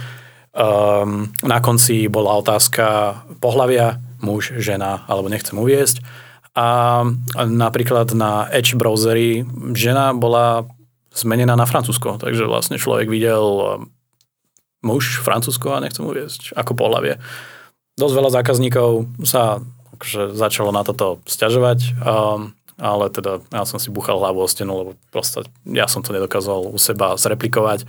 Um, 0.50 1.32
na 1.46 1.64
konci 1.64 2.10
bola 2.12 2.38
otázka 2.42 3.18
pohlavia, 3.40 4.02
muž, 4.20 4.54
žena, 4.60 5.08
alebo 5.08 5.32
nechcem 5.32 5.56
uviesť. 5.56 6.04
A 6.58 7.02
napríklad 7.40 8.12
na 8.18 8.52
Edge 8.52 8.76
browseri 8.76 9.48
žena 9.78 10.12
bola 10.12 10.68
zmenená 11.16 11.56
na 11.56 11.64
Francúzsko, 11.64 12.20
takže 12.20 12.46
vlastne 12.46 12.82
človek 12.82 13.08
videl 13.08 13.42
um, 13.42 13.90
muž, 14.84 15.24
Francúzsko 15.24 15.78
a 15.78 15.84
nechcem 15.84 16.04
uviesť 16.04 16.54
ako 16.54 16.76
pohlavie. 16.76 17.18
Dosť 18.00 18.14
veľa 18.16 18.32
zákazníkov 18.40 19.12
sa 19.28 19.60
akože 20.00 20.32
začalo 20.40 20.72
na 20.72 20.88
toto 20.88 21.20
stiažovať, 21.28 22.00
um, 22.00 22.56
ale 22.80 23.12
teda 23.12 23.44
ja 23.52 23.68
som 23.68 23.76
si 23.76 23.92
buchal 23.92 24.24
hlavu 24.24 24.40
o 24.40 24.48
stenu, 24.48 24.72
lebo 24.72 24.92
proste 25.12 25.44
ja 25.68 25.84
som 25.92 26.00
to 26.00 26.16
nedokázal 26.16 26.72
u 26.72 26.80
seba 26.80 27.20
zreplikovať. 27.20 27.84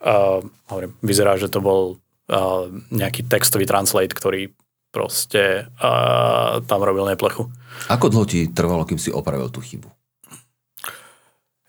Uh, 0.00 0.40
hovorím, 0.72 0.96
vyzerá, 1.04 1.36
že 1.36 1.52
to 1.52 1.60
bol 1.60 2.00
uh, 2.32 2.64
nejaký 2.88 3.28
textový 3.28 3.68
translate, 3.68 4.16
ktorý 4.16 4.56
proste 4.88 5.68
uh, 5.76 6.64
tam 6.64 6.80
robil 6.80 7.04
neplechu. 7.04 7.52
Ako 7.92 8.08
dlho 8.08 8.24
ti 8.24 8.48
trvalo, 8.48 8.88
kým 8.88 8.96
si 8.96 9.12
opravil 9.12 9.52
tú 9.52 9.60
chybu? 9.60 9.88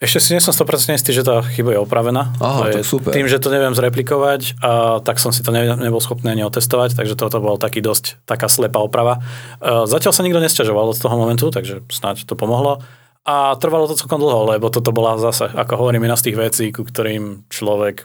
Ešte 0.03 0.19
si 0.19 0.29
nie 0.35 0.43
som 0.43 0.51
100% 0.51 0.99
istý, 0.99 1.15
že 1.15 1.23
tá 1.23 1.39
chyba 1.39 1.79
je 1.79 1.79
opravená. 1.79 2.35
Aha, 2.43 2.67
To 2.67 2.67
je 2.67 2.83
tak 2.83 2.83
super. 2.83 3.11
Tým, 3.15 3.31
že 3.31 3.39
to 3.39 3.47
neviem 3.47 3.71
zreplikovať, 3.71 4.59
a 4.59 4.99
tak 4.99 5.15
som 5.15 5.31
si 5.31 5.39
to 5.39 5.55
ne, 5.55 5.63
nebol 5.79 6.03
schopný 6.03 6.35
ani 6.35 6.43
otestovať, 6.43 6.99
takže 6.99 7.15
toto 7.15 7.39
bol 7.39 7.55
taký 7.55 7.79
dosť 7.79 8.19
taká 8.27 8.51
slepá 8.51 8.83
oprava. 8.83 9.23
Uh, 9.63 9.87
zatiaľ 9.87 10.11
sa 10.11 10.27
nikto 10.27 10.43
nesťažoval 10.43 10.91
od 10.91 10.99
toho 10.99 11.15
momentu, 11.15 11.47
takže 11.55 11.87
snáď 11.87 12.27
to 12.27 12.35
pomohlo. 12.35 12.83
A 13.23 13.55
trvalo 13.55 13.87
to 13.87 13.95
celkom 13.95 14.19
dlho, 14.19 14.51
lebo 14.51 14.67
toto 14.67 14.91
bola 14.91 15.15
zase, 15.15 15.47
ako 15.47 15.87
hovorím, 15.87 16.03
jedna 16.03 16.19
z 16.19 16.25
tých 16.27 16.37
vecí, 16.37 16.65
ku 16.75 16.83
ktorým 16.83 17.47
človek 17.47 18.03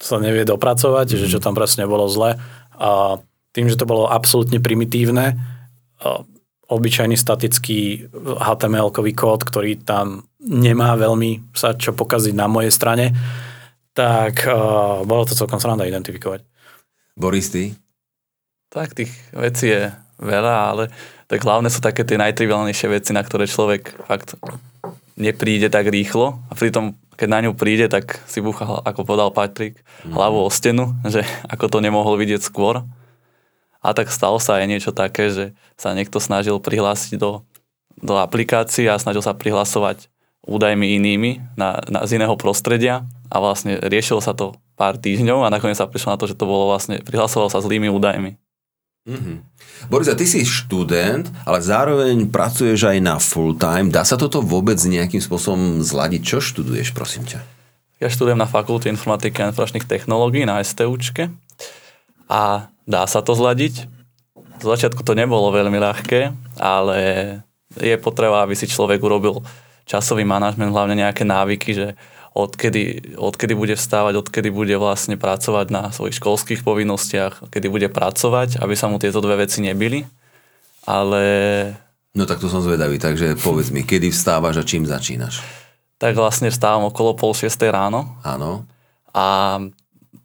sa 0.00 0.16
nevie 0.16 0.48
dopracovať, 0.48 1.06
mm. 1.12 1.16
že 1.20 1.26
čo 1.28 1.38
tam 1.44 1.52
presne 1.52 1.84
bolo 1.84 2.08
zle. 2.08 2.40
A 2.80 3.20
tým, 3.52 3.68
že 3.68 3.76
to 3.76 3.84
bolo 3.84 4.08
absolútne 4.08 4.56
primitívne, 4.56 5.36
obyčajný 6.74 7.16
statický 7.16 8.10
HTML-kový 8.14 9.12
kód, 9.14 9.46
ktorý 9.46 9.80
tam 9.82 10.26
nemá 10.42 10.98
veľmi 10.98 11.54
sa 11.56 11.72
čo 11.72 11.96
pokaziť 11.96 12.34
na 12.36 12.50
mojej 12.50 12.74
strane, 12.74 13.14
tak 13.94 14.44
uh, 14.44 15.06
bolo 15.06 15.24
to 15.24 15.38
celkom 15.38 15.62
sranda 15.62 15.86
identifikovať. 15.86 16.42
Boris, 17.14 17.48
ty? 17.48 17.78
Tak 18.68 18.98
tých 18.98 19.14
vecí 19.30 19.70
je 19.70 19.94
veľa, 20.18 20.54
ale 20.74 20.84
tak 21.30 21.46
hlavne 21.46 21.70
sú 21.70 21.78
také 21.78 22.02
tie 22.02 22.18
najtriviálnejšie 22.18 22.90
veci, 22.90 23.10
na 23.14 23.22
ktoré 23.22 23.46
človek 23.46 23.94
fakt 24.10 24.34
nepríde 25.14 25.70
tak 25.70 25.86
rýchlo 25.86 26.42
a 26.50 26.52
pritom 26.58 26.98
keď 27.14 27.28
na 27.30 27.38
ňu 27.46 27.54
príde, 27.54 27.86
tak 27.86 28.18
si 28.26 28.42
búcha, 28.42 28.66
ako 28.66 29.06
povedal 29.06 29.30
Patrick, 29.30 29.78
hlavu 30.02 30.42
o 30.42 30.50
stenu, 30.50 30.98
že 31.06 31.22
ako 31.46 31.70
to 31.70 31.78
nemohol 31.78 32.18
vidieť 32.18 32.42
skôr. 32.42 32.82
A 33.84 33.92
tak 33.92 34.08
stalo 34.08 34.40
sa 34.40 34.56
aj 34.56 34.66
niečo 34.66 34.96
také, 34.96 35.28
že 35.28 35.44
sa 35.76 35.92
niekto 35.92 36.16
snažil 36.16 36.56
prihlásiť 36.56 37.20
do, 37.20 37.44
do 38.00 38.16
aplikácie 38.16 38.88
a 38.88 38.96
snažil 38.96 39.20
sa 39.20 39.36
prihlasovať 39.36 40.08
údajmi 40.48 40.96
inými 40.96 41.44
na, 41.56 41.84
na, 41.92 42.08
z 42.08 42.16
iného 42.16 42.32
prostredia 42.40 43.04
a 43.28 43.36
vlastne 43.40 43.76
riešilo 43.80 44.24
sa 44.24 44.32
to 44.32 44.56
pár 44.76 44.96
týždňov 44.96 45.44
a 45.44 45.52
nakoniec 45.52 45.76
sa 45.76 45.88
prišlo 45.88 46.16
na 46.16 46.20
to, 46.20 46.28
že 46.28 46.36
to 46.36 46.48
bolo 46.48 46.72
vlastne, 46.72 47.00
prihlasoval 47.04 47.52
sa 47.52 47.60
zlými 47.60 47.92
údajmi. 47.92 48.40
Mhm. 49.04 49.44
Boris, 49.92 50.08
a 50.08 50.16
ty 50.16 50.24
si 50.24 50.48
študent, 50.48 51.28
ale 51.44 51.60
zároveň 51.60 52.24
pracuješ 52.32 52.88
aj 52.88 52.98
na 53.04 53.20
full 53.20 53.52
time. 53.52 53.92
Dá 53.92 54.00
sa 54.00 54.16
toto 54.16 54.40
vôbec 54.40 54.80
nejakým 54.80 55.20
spôsobom 55.20 55.84
zladiť? 55.84 56.24
Čo 56.24 56.38
študuješ, 56.40 56.96
prosím 56.96 57.28
ťa? 57.28 57.44
Ja 58.00 58.08
študujem 58.08 58.40
na 58.40 58.48
Fakulte 58.48 58.88
informatiky 58.88 59.44
a 59.44 59.52
informačných 59.52 59.84
technológií 59.84 60.48
na 60.48 60.56
STUčke 60.60 61.28
a 62.26 62.68
dá 62.84 63.02
sa 63.06 63.20
to 63.20 63.32
zladiť. 63.32 63.88
Z 64.60 64.64
začiatku 64.64 65.02
to 65.02 65.12
nebolo 65.12 65.50
veľmi 65.50 65.76
ľahké, 65.76 66.32
ale 66.56 66.98
je 67.74 67.94
potreba, 67.98 68.46
aby 68.46 68.54
si 68.54 68.70
človek 68.70 69.02
urobil 69.02 69.42
časový 69.84 70.22
manažment, 70.22 70.70
hlavne 70.70 70.96
nejaké 70.96 71.26
návyky, 71.26 71.70
že 71.74 71.86
odkedy, 72.32 73.14
odkedy 73.18 73.52
bude 73.54 73.74
vstávať, 73.74 74.18
odkedy 74.18 74.48
bude 74.50 74.74
vlastne 74.78 75.14
pracovať 75.14 75.66
na 75.70 75.82
svojich 75.90 76.18
školských 76.18 76.60
povinnostiach, 76.62 77.50
kedy 77.50 77.66
bude 77.68 77.88
pracovať, 77.90 78.58
aby 78.58 78.74
sa 78.74 78.86
mu 78.88 78.98
tieto 78.98 79.18
dve 79.20 79.44
veci 79.44 79.60
nebili. 79.62 80.06
Ale 80.84 81.22
No 82.14 82.30
tak 82.30 82.38
to 82.38 82.46
som 82.46 82.62
zvedavý, 82.62 83.02
takže 83.02 83.34
povedz 83.42 83.74
mi, 83.74 83.82
kedy 83.82 84.14
vstávaš 84.14 84.62
a 84.62 84.64
čím 84.66 84.86
začínaš? 84.86 85.42
tak 85.94 86.18
vlastne 86.20 86.52
vstávam 86.52 86.90
okolo 86.90 87.16
pol 87.16 87.32
šiestej 87.32 87.70
ráno 87.72 88.18
Áno. 88.20 88.66
a 89.14 89.56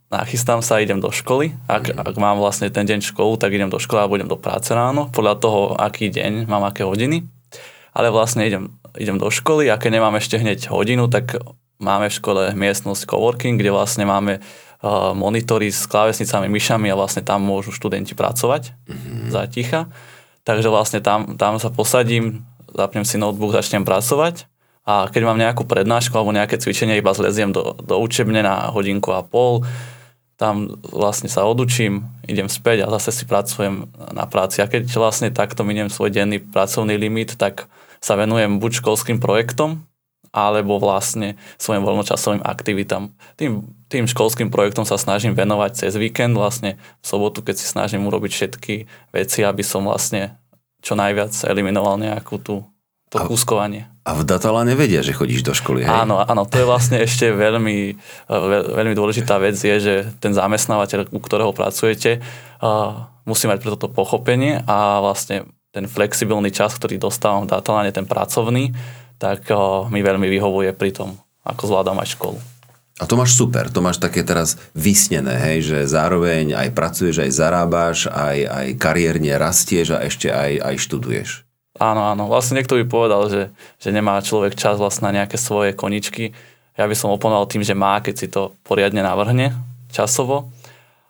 nachystám 0.10 0.66
sa, 0.66 0.82
idem 0.82 0.98
do 0.98 1.14
školy. 1.14 1.54
Ak, 1.70 1.94
ak 1.94 2.16
mám 2.18 2.42
vlastne 2.42 2.74
ten 2.74 2.86
deň 2.86 3.06
školu, 3.14 3.38
tak 3.38 3.54
idem 3.54 3.70
do 3.70 3.78
školy 3.78 4.02
a 4.02 4.12
budem 4.12 4.30
do 4.30 4.38
práce 4.38 4.74
ráno, 4.74 5.08
podľa 5.14 5.36
toho, 5.38 5.62
aký 5.78 6.10
deň 6.10 6.50
mám, 6.50 6.66
aké 6.66 6.84
hodiny. 6.84 7.30
Ale 7.94 8.10
vlastne 8.14 8.46
idem, 8.46 8.74
idem 8.98 9.22
do 9.22 9.30
školy 9.30 9.70
a 9.70 9.78
keď 9.78 10.02
nemám 10.02 10.18
ešte 10.18 10.42
hneď 10.42 10.70
hodinu, 10.70 11.10
tak 11.10 11.38
máme 11.78 12.10
v 12.10 12.18
škole 12.18 12.42
miestnosť 12.54 13.06
coworking, 13.06 13.62
kde 13.62 13.72
vlastne 13.74 14.06
máme 14.06 14.42
uh, 14.42 15.14
monitory 15.14 15.70
s 15.70 15.86
klávesnicami, 15.86 16.50
myšami 16.50 16.90
a 16.90 17.00
vlastne 17.00 17.22
tam 17.22 17.46
môžu 17.46 17.70
študenti 17.72 18.14
pracovať 18.14 18.74
mm-hmm. 18.74 19.30
za 19.30 19.42
ticha. 19.50 19.82
Takže 20.44 20.70
vlastne 20.74 21.00
tam, 21.00 21.38
tam 21.38 21.62
sa 21.62 21.70
posadím, 21.70 22.46
zapnem 22.74 23.06
si 23.06 23.22
notebook, 23.22 23.54
začnem 23.54 23.86
pracovať 23.86 24.50
a 24.90 25.06
keď 25.06 25.22
mám 25.22 25.38
nejakú 25.38 25.70
prednášku 25.70 26.18
alebo 26.18 26.34
nejaké 26.34 26.58
cvičenie, 26.58 26.98
iba 26.98 27.14
zleziem 27.14 27.54
do, 27.54 27.78
do 27.78 28.02
učebne 28.02 28.42
na 28.42 28.74
hodinku 28.74 29.14
a 29.14 29.22
pol, 29.22 29.62
tam 30.40 30.80
vlastne 30.88 31.28
sa 31.28 31.44
odučím, 31.44 32.08
idem 32.24 32.48
späť 32.48 32.88
a 32.88 32.94
zase 32.96 33.12
si 33.12 33.24
pracujem 33.28 33.92
na 34.16 34.24
práci. 34.24 34.64
A 34.64 34.72
keď 34.72 34.88
vlastne 34.96 35.36
takto 35.36 35.68
miniem 35.68 35.92
svoj 35.92 36.16
denný 36.16 36.40
pracovný 36.40 36.96
limit, 36.96 37.36
tak 37.36 37.68
sa 38.00 38.16
venujem 38.16 38.64
buď 38.64 38.80
školským 38.80 39.20
projektom, 39.20 39.84
alebo 40.32 40.80
vlastne 40.80 41.36
svojim 41.60 41.84
voľnočasovým 41.84 42.40
aktivitám. 42.40 43.12
Tým, 43.36 43.68
tým 43.92 44.08
školským 44.08 44.48
projektom 44.48 44.88
sa 44.88 44.96
snažím 44.96 45.36
venovať 45.36 45.86
cez 45.86 46.00
víkend, 46.00 46.40
vlastne 46.40 46.80
v 47.04 47.06
sobotu, 47.06 47.44
keď 47.44 47.60
si 47.60 47.68
snažím 47.68 48.08
urobiť 48.08 48.32
všetky 48.32 48.76
veci, 49.12 49.40
aby 49.44 49.64
som 49.66 49.84
vlastne 49.84 50.40
čo 50.80 50.96
najviac 50.96 51.36
eliminoval 51.44 52.00
nejakú 52.00 52.40
tú, 52.40 52.64
to 53.10 53.18
A- 53.18 53.26
kúskovanie. 53.26 53.90
A 54.06 54.18
v 54.18 54.26
Datalane 54.26 54.74
vedia, 54.74 55.06
že 55.06 55.14
chodíš 55.14 55.46
do 55.46 55.54
školy, 55.54 55.86
hej? 55.86 55.94
Áno, 55.94 56.18
áno, 56.18 56.42
to 56.50 56.58
je 56.58 56.66
vlastne 56.66 56.98
ešte 56.98 57.30
veľmi, 57.30 57.94
veľ, 58.26 58.74
veľmi 58.82 58.96
dôležitá 58.98 59.38
vec 59.38 59.54
je, 59.54 59.76
že 59.78 59.94
ten 60.18 60.34
zamestnávateľ, 60.34 61.14
u 61.14 61.20
ktorého 61.22 61.54
pracujete, 61.54 62.18
uh, 62.62 63.06
musí 63.30 63.46
mať 63.46 63.62
pre 63.62 63.70
toto 63.70 63.86
pochopenie 63.86 64.66
a 64.66 64.98
vlastne 64.98 65.46
ten 65.70 65.86
flexibilný 65.86 66.50
čas, 66.50 66.74
ktorý 66.74 66.98
dostávam 66.98 67.46
v 67.46 67.54
Datalane, 67.54 67.94
ten 67.94 68.10
pracovný, 68.10 68.74
tak 69.22 69.46
uh, 69.54 69.86
mi 69.94 70.02
veľmi 70.02 70.26
vyhovuje 70.26 70.74
pri 70.74 70.90
tom, 70.90 71.14
ako 71.46 71.70
zvládam 71.70 72.02
aj 72.02 72.18
školu. 72.18 72.40
A 73.00 73.08
to 73.08 73.16
máš 73.16 73.38
super, 73.38 73.72
to 73.72 73.80
máš 73.80 74.02
také 74.02 74.28
teraz 74.28 74.60
vysnené, 74.76 75.38
hej, 75.40 75.72
že 75.72 75.78
zároveň 75.88 76.52
aj 76.52 76.76
pracuješ, 76.76 77.24
aj 77.24 77.32
zarábaš, 77.32 77.98
aj, 78.12 78.38
aj 78.44 78.68
kariérne 78.76 79.38
rastieš 79.40 79.96
a 79.96 80.04
ešte 80.04 80.34
aj, 80.34 80.60
aj 80.66 80.76
študuješ. 80.84 81.49
Áno, 81.80 82.12
áno. 82.12 82.28
Vlastne 82.28 82.60
niekto 82.60 82.76
by 82.76 82.86
povedal, 82.86 83.32
že, 83.32 83.44
že 83.80 83.90
nemá 83.96 84.20
človek 84.20 84.60
čas 84.60 84.76
vlastne 84.76 85.10
na 85.10 85.24
nejaké 85.24 85.40
svoje 85.40 85.72
koničky. 85.72 86.36
Ja 86.76 86.86
by 86.86 86.96
som 86.96 87.16
oponoval 87.16 87.48
tým, 87.48 87.64
že 87.64 87.72
má, 87.72 88.04
keď 88.04 88.16
si 88.16 88.28
to 88.28 88.56
poriadne 88.68 89.00
navrhne 89.00 89.56
časovo. 89.88 90.52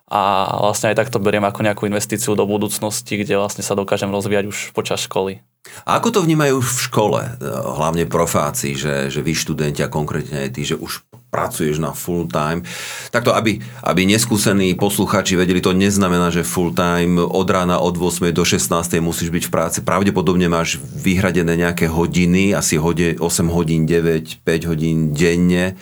A 0.10 0.50
vlastne 0.66 0.90
aj 0.90 0.98
tak 0.98 1.10
to 1.14 1.22
beriem 1.22 1.46
ako 1.46 1.62
nejakú 1.62 1.86
investíciu 1.86 2.34
do 2.34 2.50
budúcnosti, 2.50 3.14
kde 3.14 3.38
vlastne 3.38 3.62
sa 3.62 3.78
dokážem 3.78 4.10
rozvíjať 4.10 4.46
už 4.50 4.58
počas 4.74 5.06
školy. 5.06 5.42
A 5.86 6.02
ako 6.02 6.10
to 6.10 6.20
vnímajú 6.26 6.66
v 6.66 6.80
škole, 6.90 7.22
e, 7.22 7.32
hlavne 7.46 8.10
profáci, 8.10 8.74
že, 8.74 9.14
že 9.14 9.22
vy 9.22 9.38
študenti 9.38 9.86
a 9.86 9.92
konkrétne 9.92 10.50
aj 10.50 10.50
ty, 10.58 10.66
že 10.66 10.82
už 10.82 11.06
pracuješ 11.30 11.78
na 11.78 11.94
full 11.94 12.26
time. 12.26 12.66
Takto, 13.14 13.38
aby, 13.38 13.62
aby 13.86 14.02
neskúsení 14.10 14.74
posluchači 14.74 15.38
vedeli, 15.38 15.62
to 15.62 15.78
neznamená, 15.78 16.34
že 16.34 16.42
full 16.42 16.74
time 16.74 17.22
od 17.22 17.48
rána 17.50 17.78
od 17.78 17.96
8 17.96 18.34
do 18.34 18.42
16 18.42 18.98
musíš 19.00 19.30
byť 19.30 19.44
v 19.46 19.54
práci. 19.54 19.78
Pravdepodobne 19.86 20.50
máš 20.50 20.82
vyhradené 20.82 21.54
nejaké 21.54 21.86
hodiny, 21.86 22.58
asi 22.58 22.82
hode, 22.82 23.22
8 23.22 23.46
hodín, 23.54 23.86
9, 23.86 24.42
5 24.42 24.70
hodín 24.70 25.14
denne. 25.14 25.78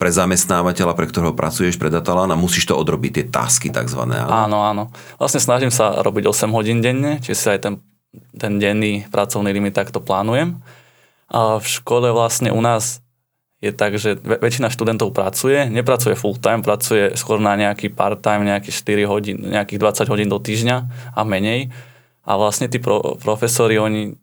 pre 0.00 0.08
zamestnávateľa, 0.08 0.96
pre 0.96 1.06
ktorého 1.12 1.36
pracuješ, 1.36 1.76
pre 1.76 1.92
Datalan 1.92 2.32
a 2.32 2.40
musíš 2.40 2.64
to 2.64 2.74
odrobiť, 2.74 3.20
tie 3.20 3.24
tasky. 3.28 3.68
Ale... 3.68 4.16
Áno, 4.16 4.64
áno. 4.64 4.88
Vlastne 5.20 5.44
snažím 5.44 5.68
sa 5.68 6.00
robiť 6.00 6.24
8 6.24 6.56
hodín 6.56 6.80
denne, 6.80 7.20
čiže 7.20 7.36
si 7.36 7.46
aj 7.52 7.60
ten, 7.60 7.74
ten 8.32 8.56
denný 8.56 9.04
pracovný 9.12 9.52
limit 9.52 9.76
takto 9.76 10.00
plánujem. 10.00 10.56
A 11.28 11.60
v 11.60 11.66
škole 11.68 12.08
vlastne 12.16 12.48
u 12.48 12.64
nás 12.64 13.04
je 13.60 13.70
tak, 13.76 14.00
že 14.00 14.16
väčšina 14.16 14.72
študentov 14.72 15.12
pracuje, 15.12 15.68
nepracuje 15.68 16.16
full 16.16 16.40
time, 16.40 16.64
pracuje 16.64 17.12
skôr 17.12 17.36
na 17.36 17.52
nejaký 17.60 17.92
part 17.92 18.24
time, 18.24 18.48
nejakých 18.48 19.04
4 19.04 19.12
hodín, 19.12 19.36
nejakých 19.52 19.76
20 19.76 20.12
hodín 20.12 20.28
do 20.32 20.40
týždňa 20.40 20.76
a 21.12 21.20
menej. 21.28 21.68
A 22.24 22.40
vlastne 22.40 22.72
tí 22.72 22.80
pro, 22.80 23.20
profesori, 23.20 23.76
oni 23.76 24.16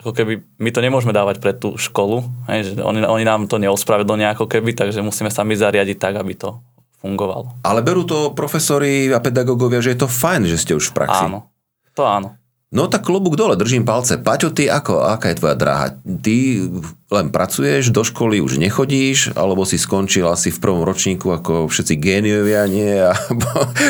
ako 0.00 0.16
keby, 0.16 0.32
my 0.58 0.70
to 0.72 0.80
nemôžeme 0.80 1.12
dávať 1.12 1.44
pre 1.44 1.52
tú 1.52 1.76
školu, 1.76 2.24
hej, 2.48 2.72
že 2.72 2.80
oni, 2.80 3.04
oni 3.04 3.24
nám 3.24 3.46
to 3.46 3.60
neospravedlnia 3.60 4.32
ako 4.32 4.48
keby, 4.48 4.72
takže 4.72 5.04
musíme 5.04 5.28
sa 5.28 5.44
my 5.44 5.52
zariadiť 5.52 6.00
tak, 6.00 6.16
aby 6.16 6.32
to 6.34 6.56
fungovalo. 7.04 7.60
Ale 7.60 7.84
berú 7.84 8.08
to 8.08 8.32
profesori 8.32 9.12
a 9.12 9.20
pedagógovia, 9.20 9.84
že 9.84 9.92
je 9.92 10.00
to 10.00 10.08
fajn, 10.08 10.48
že 10.48 10.56
ste 10.56 10.72
už 10.72 10.90
v 10.90 11.04
praxi. 11.04 11.28
Áno, 11.28 11.52
to 11.92 12.08
áno. 12.08 12.39
No 12.70 12.86
tak 12.86 13.02
klobúk 13.02 13.34
dole, 13.34 13.58
držím 13.58 13.82
palce. 13.82 14.14
Paťo, 14.14 14.54
ty 14.54 14.70
ako, 14.70 15.02
aká 15.02 15.34
je 15.34 15.42
tvoja 15.42 15.58
dráha? 15.58 15.90
Ty 16.06 16.70
len 17.10 17.34
pracuješ, 17.34 17.90
do 17.90 18.06
školy 18.06 18.38
už 18.38 18.62
nechodíš, 18.62 19.34
alebo 19.34 19.66
si 19.66 19.74
skončil 19.74 20.30
asi 20.30 20.54
v 20.54 20.62
prvom 20.62 20.86
ročníku 20.86 21.34
ako 21.34 21.66
všetci 21.66 21.98
géniovia, 21.98 22.70
nie? 22.70 22.94
A 23.10 23.18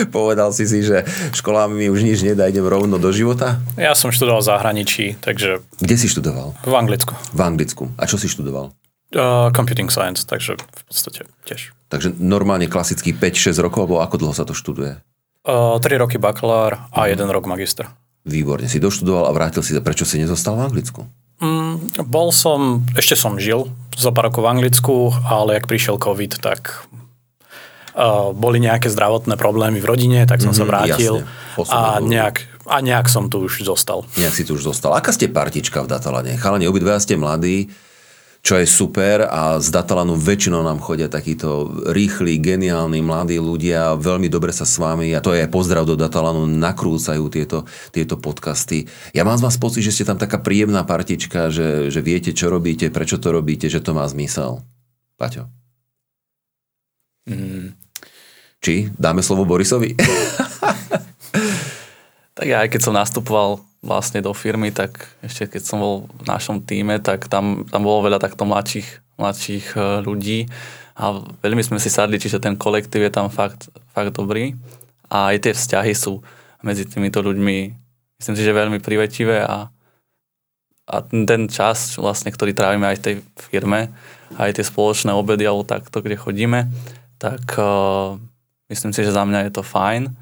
povedal 0.09 0.57
si 0.57 0.65
si, 0.65 0.81
že 0.81 1.05
škola 1.37 1.69
mi 1.69 1.93
už 1.93 2.09
nič 2.09 2.25
nedá, 2.25 2.49
idem 2.49 2.65
rovno 2.65 2.97
do 2.97 3.13
života? 3.13 3.61
Ja 3.77 3.93
som 3.93 4.17
študoval 4.17 4.41
v 4.41 4.49
zahraničí, 4.49 5.21
takže... 5.21 5.61
Kde 5.77 5.97
si 6.01 6.09
študoval? 6.09 6.57
V 6.65 6.73
Anglicku. 6.73 7.13
V 7.37 7.41
Anglicku. 7.45 7.85
A 8.01 8.09
čo 8.09 8.17
si 8.17 8.33
študoval? 8.33 8.73
Uh, 9.13 9.53
computing 9.53 9.93
science, 9.93 10.25
takže 10.25 10.57
v 10.57 10.83
podstate 10.89 11.29
tiež. 11.45 11.77
Takže 11.93 12.17
normálne 12.17 12.65
klasický 12.65 13.13
5-6 13.13 13.61
rokov, 13.61 13.85
alebo 13.85 14.01
ako 14.01 14.17
dlho 14.17 14.33
sa 14.33 14.49
to 14.49 14.57
študuje? 14.57 14.97
Uh, 15.45 15.77
3 15.77 16.01
roky 16.01 16.17
bakalár 16.17 16.89
a 16.97 17.05
mm. 17.05 17.21
1 17.21 17.29
rok 17.29 17.45
magister. 17.45 17.85
Výborne. 18.29 18.69
Si 18.69 18.77
doštudoval 18.77 19.29
a 19.29 19.33
vrátil 19.33 19.65
si 19.65 19.73
sa. 19.73 19.81
Prečo 19.81 20.05
si 20.05 20.21
nezostal 20.21 20.57
v 20.61 20.69
Anglicku? 20.69 21.09
Mm, 21.41 22.05
bol 22.05 22.29
som, 22.37 22.85
ešte 22.93 23.17
som 23.17 23.41
žil 23.41 23.73
za 23.97 24.13
pár 24.13 24.29
rokov 24.29 24.45
v 24.45 24.51
Anglicku, 24.53 24.97
ale 25.25 25.57
jak 25.57 25.65
prišiel 25.65 25.97
COVID, 25.97 26.37
tak 26.37 26.85
uh, 27.97 28.37
boli 28.37 28.61
nejaké 28.61 28.93
zdravotné 28.93 29.41
problémy 29.41 29.81
v 29.81 29.89
rodine, 29.89 30.19
tak 30.29 30.45
som 30.45 30.53
mm-hmm, 30.53 30.61
sa 30.61 30.65
mhm, 30.65 30.71
vrátil 30.71 31.15
a 31.73 31.97
nejak, 32.05 32.45
a 32.69 32.77
nejak 32.85 33.09
som 33.09 33.33
tu 33.33 33.49
už 33.49 33.65
zostal. 33.65 34.05
Nejak 34.21 34.37
si 34.37 34.45
tu 34.45 34.53
už 34.53 34.69
zostal. 34.69 34.93
Aká 34.93 35.17
ste 35.17 35.33
partička 35.33 35.81
v 35.81 35.89
Datalane? 35.89 36.37
Chalani, 36.37 36.69
obidva 36.69 37.01
ste 37.01 37.17
mladí, 37.17 37.73
čo 38.41 38.57
je 38.57 38.65
super 38.65 39.29
a 39.29 39.61
z 39.61 39.69
Datalanu 39.69 40.17
väčšinou 40.17 40.65
nám 40.65 40.81
chodia 40.81 41.13
takíto 41.13 41.69
rýchli, 41.93 42.41
geniálni, 42.41 43.05
mladí 43.05 43.37
ľudia, 43.37 44.01
veľmi 44.01 44.33
dobre 44.33 44.49
sa 44.49 44.65
s 44.65 44.81
vami, 44.81 45.13
a 45.13 45.21
to 45.21 45.37
je 45.37 45.45
aj 45.45 45.53
pozdrav 45.53 45.85
do 45.85 45.93
Datalanu, 45.93 46.49
nakrúcajú 46.49 47.29
tieto, 47.29 47.69
tieto 47.93 48.17
podcasty. 48.17 48.89
Ja 49.13 49.29
mám 49.29 49.37
z 49.37 49.45
vás 49.45 49.61
pocit, 49.61 49.85
že 49.85 49.93
ste 49.93 50.09
tam 50.09 50.17
taká 50.17 50.41
príjemná 50.41 50.89
partička, 50.89 51.53
že, 51.53 51.93
že 51.93 52.01
viete, 52.01 52.33
čo 52.33 52.49
robíte, 52.49 52.89
prečo 52.89 53.21
to 53.21 53.29
robíte, 53.29 53.69
že 53.69 53.85
to 53.85 53.93
má 53.93 54.09
zmysel. 54.09 54.65
Paťo. 55.21 55.45
Mm. 57.29 57.77
Či 58.61 58.89
dáme 58.97 59.21
slovo 59.21 59.45
Borisovi? 59.45 59.93
tak 62.41 62.49
ja 62.49 62.65
aj 62.65 62.73
keď 62.73 62.81
som 62.81 62.97
nastupoval 62.97 63.61
vlastne 63.85 64.25
do 64.25 64.33
firmy, 64.33 64.73
tak 64.73 65.13
ešte 65.21 65.45
keď 65.45 65.63
som 65.65 65.79
bol 65.85 65.95
v 66.09 66.25
našom 66.25 66.65
týme, 66.65 66.97
tak 67.05 67.29
tam, 67.29 67.69
tam 67.69 67.85
bolo 67.85 68.09
veľa 68.09 68.17
takto 68.17 68.49
mladších, 68.49 69.21
mladších 69.21 69.77
e, 69.77 69.81
ľudí 70.01 70.49
a 70.97 71.21
veľmi 71.45 71.61
sme 71.61 71.77
si 71.77 71.93
sadli, 71.93 72.17
čiže 72.17 72.41
ten 72.41 72.57
kolektív 72.57 73.05
je 73.05 73.13
tam 73.13 73.29
fakt, 73.29 73.69
fakt 73.93 74.17
dobrý 74.17 74.57
a 75.13 75.37
aj 75.37 75.37
tie 75.45 75.53
vzťahy 75.53 75.93
sú 75.93 76.25
medzi 76.65 76.89
týmito 76.89 77.21
ľuďmi 77.21 77.81
myslím 78.21 78.37
si, 78.37 78.45
že 78.45 78.53
veľmi 78.53 78.85
privetivé 78.85 79.41
a, 79.41 79.73
a 80.85 80.97
ten 81.09 81.49
čas, 81.49 81.97
vlastne, 81.97 82.29
ktorý 82.29 82.53
trávime 82.53 82.85
aj 82.93 82.97
v 83.01 83.05
tej 83.05 83.15
firme, 83.49 83.89
aj 84.37 84.61
tie 84.61 84.65
spoločné 84.69 85.17
obedy 85.17 85.49
alebo 85.49 85.65
takto, 85.65 86.05
kde 86.05 86.21
chodíme, 86.21 86.69
tak 87.17 87.41
uh, 87.57 88.21
myslím 88.69 88.93
si, 88.93 89.01
že 89.09 89.17
za 89.17 89.25
mňa 89.25 89.49
je 89.49 89.53
to 89.57 89.65
fajn. 89.65 90.13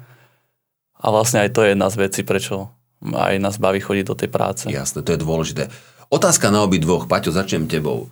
A 0.99 1.07
vlastne 1.09 1.47
aj 1.47 1.55
to 1.55 1.63
je 1.63 1.71
jedna 1.73 1.87
z 1.87 1.95
vecí, 1.95 2.21
prečo 2.27 2.69
aj 2.99 3.39
nás 3.39 3.55
baví 3.55 3.79
chodiť 3.79 4.05
do 4.05 4.15
tej 4.15 4.29
práce. 4.29 4.65
Jasné, 4.67 4.99
to 5.01 5.15
je 5.15 5.23
dôležité. 5.23 5.71
Otázka 6.11 6.51
na 6.51 6.65
obi 6.65 6.81
dvoch. 6.81 7.07
Paťo, 7.07 7.31
začnem 7.31 7.71
tebou. 7.71 8.11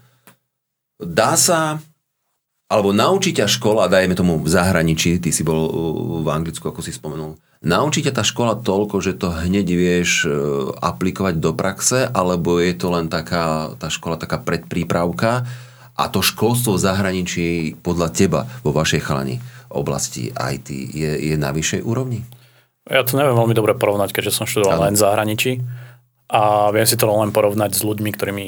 Dá 0.98 1.36
sa, 1.36 1.84
alebo 2.72 2.96
naučí 2.96 3.36
ťa 3.36 3.52
škola, 3.52 3.92
dajme 3.92 4.16
tomu 4.16 4.40
v 4.40 4.50
zahraničí, 4.50 5.20
ty 5.20 5.30
si 5.36 5.44
bol 5.44 5.68
v 6.24 6.28
Anglicku, 6.32 6.64
ako 6.64 6.82
si 6.82 6.96
spomenul, 6.96 7.38
naučí 7.62 8.02
ťa 8.02 8.18
tá 8.18 8.24
škola 8.26 8.58
toľko, 8.58 8.98
že 9.04 9.14
to 9.18 9.30
hneď 9.30 9.68
vieš 9.78 10.26
e, 10.26 10.32
aplikovať 10.74 11.38
do 11.38 11.54
praxe, 11.54 12.10
alebo 12.10 12.58
je 12.58 12.74
to 12.74 12.90
len 12.94 13.12
taká, 13.12 13.76
tá 13.78 13.94
škola 13.94 14.18
taká 14.18 14.42
predprípravka 14.42 15.46
a 15.98 16.04
to 16.10 16.22
školstvo 16.22 16.78
v 16.78 16.84
zahraničí 16.86 17.48
podľa 17.82 18.10
teba 18.14 18.42
vo 18.62 18.74
vašej 18.74 19.02
chalani 19.06 19.38
oblasti 19.68 20.32
IT 20.32 20.70
je, 20.72 21.12
je 21.34 21.36
na 21.36 21.52
vyššej 21.52 21.82
úrovni? 21.84 22.24
Ja 22.88 23.04
to 23.04 23.20
neviem 23.20 23.36
veľmi 23.36 23.56
dobre 23.56 23.76
porovnať, 23.76 24.16
keďže 24.16 24.32
som 24.32 24.46
študoval 24.48 24.88
len 24.88 24.96
v 24.96 25.04
zahraničí. 25.04 25.52
A 26.28 26.72
viem 26.76 26.84
si 26.84 27.00
to 27.00 27.08
len 27.08 27.32
porovnať 27.32 27.72
s 27.76 27.82
ľuďmi, 27.88 28.10
ktorí 28.16 28.32
mi 28.36 28.46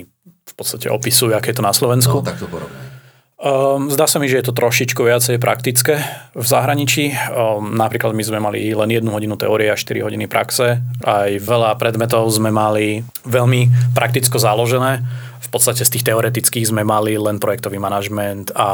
v 0.49 0.53
podstate 0.55 0.91
opisujú, 0.91 1.31
aké 1.31 1.51
je 1.51 1.59
to 1.59 1.63
na 1.63 1.71
Slovensku. 1.71 2.19
No, 2.19 2.27
tak 2.27 2.39
to 2.39 2.47
porovnaj. 2.47 2.99
Um, 3.39 3.87
zdá 3.87 4.03
sa 4.03 4.19
mi, 4.19 4.27
že 4.27 4.43
je 4.43 4.51
to 4.51 4.57
trošičku 4.59 4.99
viacej 4.99 5.39
praktické 5.39 6.03
v 6.35 6.43
zahraničí. 6.43 7.15
Um, 7.31 7.71
napríklad 7.71 8.11
my 8.11 8.19
sme 8.19 8.43
mali 8.43 8.67
len 8.75 8.91
jednu 8.91 9.15
hodinu 9.15 9.39
teórie 9.39 9.71
a 9.71 9.79
4 9.79 10.03
hodiny 10.03 10.27
praxe. 10.27 10.83
Aj 11.07 11.31
veľa 11.39 11.79
predmetov 11.79 12.27
sme 12.35 12.51
mali 12.51 12.99
veľmi 13.23 13.95
prakticko 13.95 14.43
založené. 14.43 15.07
V 15.39 15.47
podstate 15.55 15.87
z 15.87 15.91
tých 15.95 16.11
teoretických 16.11 16.67
sme 16.67 16.83
mali 16.83 17.15
len 17.15 17.39
projektový 17.39 17.79
manažment 17.79 18.51
a 18.59 18.69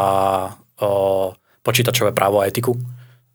uh, 0.49 1.29
počítačové 1.61 2.09
právo 2.17 2.41
a 2.41 2.49
etiku 2.49 2.73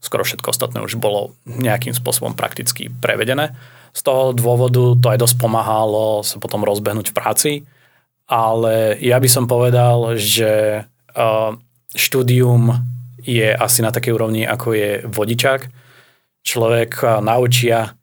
skoro 0.00 0.24
všetko 0.24 0.50
ostatné 0.50 0.80
už 0.80 0.96
bolo 0.96 1.36
nejakým 1.44 1.92
spôsobom 1.92 2.32
prakticky 2.32 2.88
prevedené. 2.88 3.52
Z 3.92 4.00
toho 4.06 4.32
dôvodu 4.32 4.96
to 4.96 5.06
aj 5.12 5.18
dosť 5.20 5.36
pomáhalo 5.36 6.24
sa 6.24 6.40
potom 6.40 6.64
rozbehnúť 6.64 7.12
v 7.12 7.16
práci, 7.16 7.52
ale 8.30 8.96
ja 9.02 9.20
by 9.20 9.28
som 9.28 9.44
povedal, 9.50 10.16
že 10.16 10.84
štúdium 11.92 12.80
je 13.20 13.50
asi 13.50 13.82
na 13.82 13.90
takej 13.90 14.14
úrovni, 14.14 14.46
ako 14.46 14.72
je 14.72 14.90
vodičák. 15.04 15.60
Človek 16.40 17.20
naučia 17.20 17.98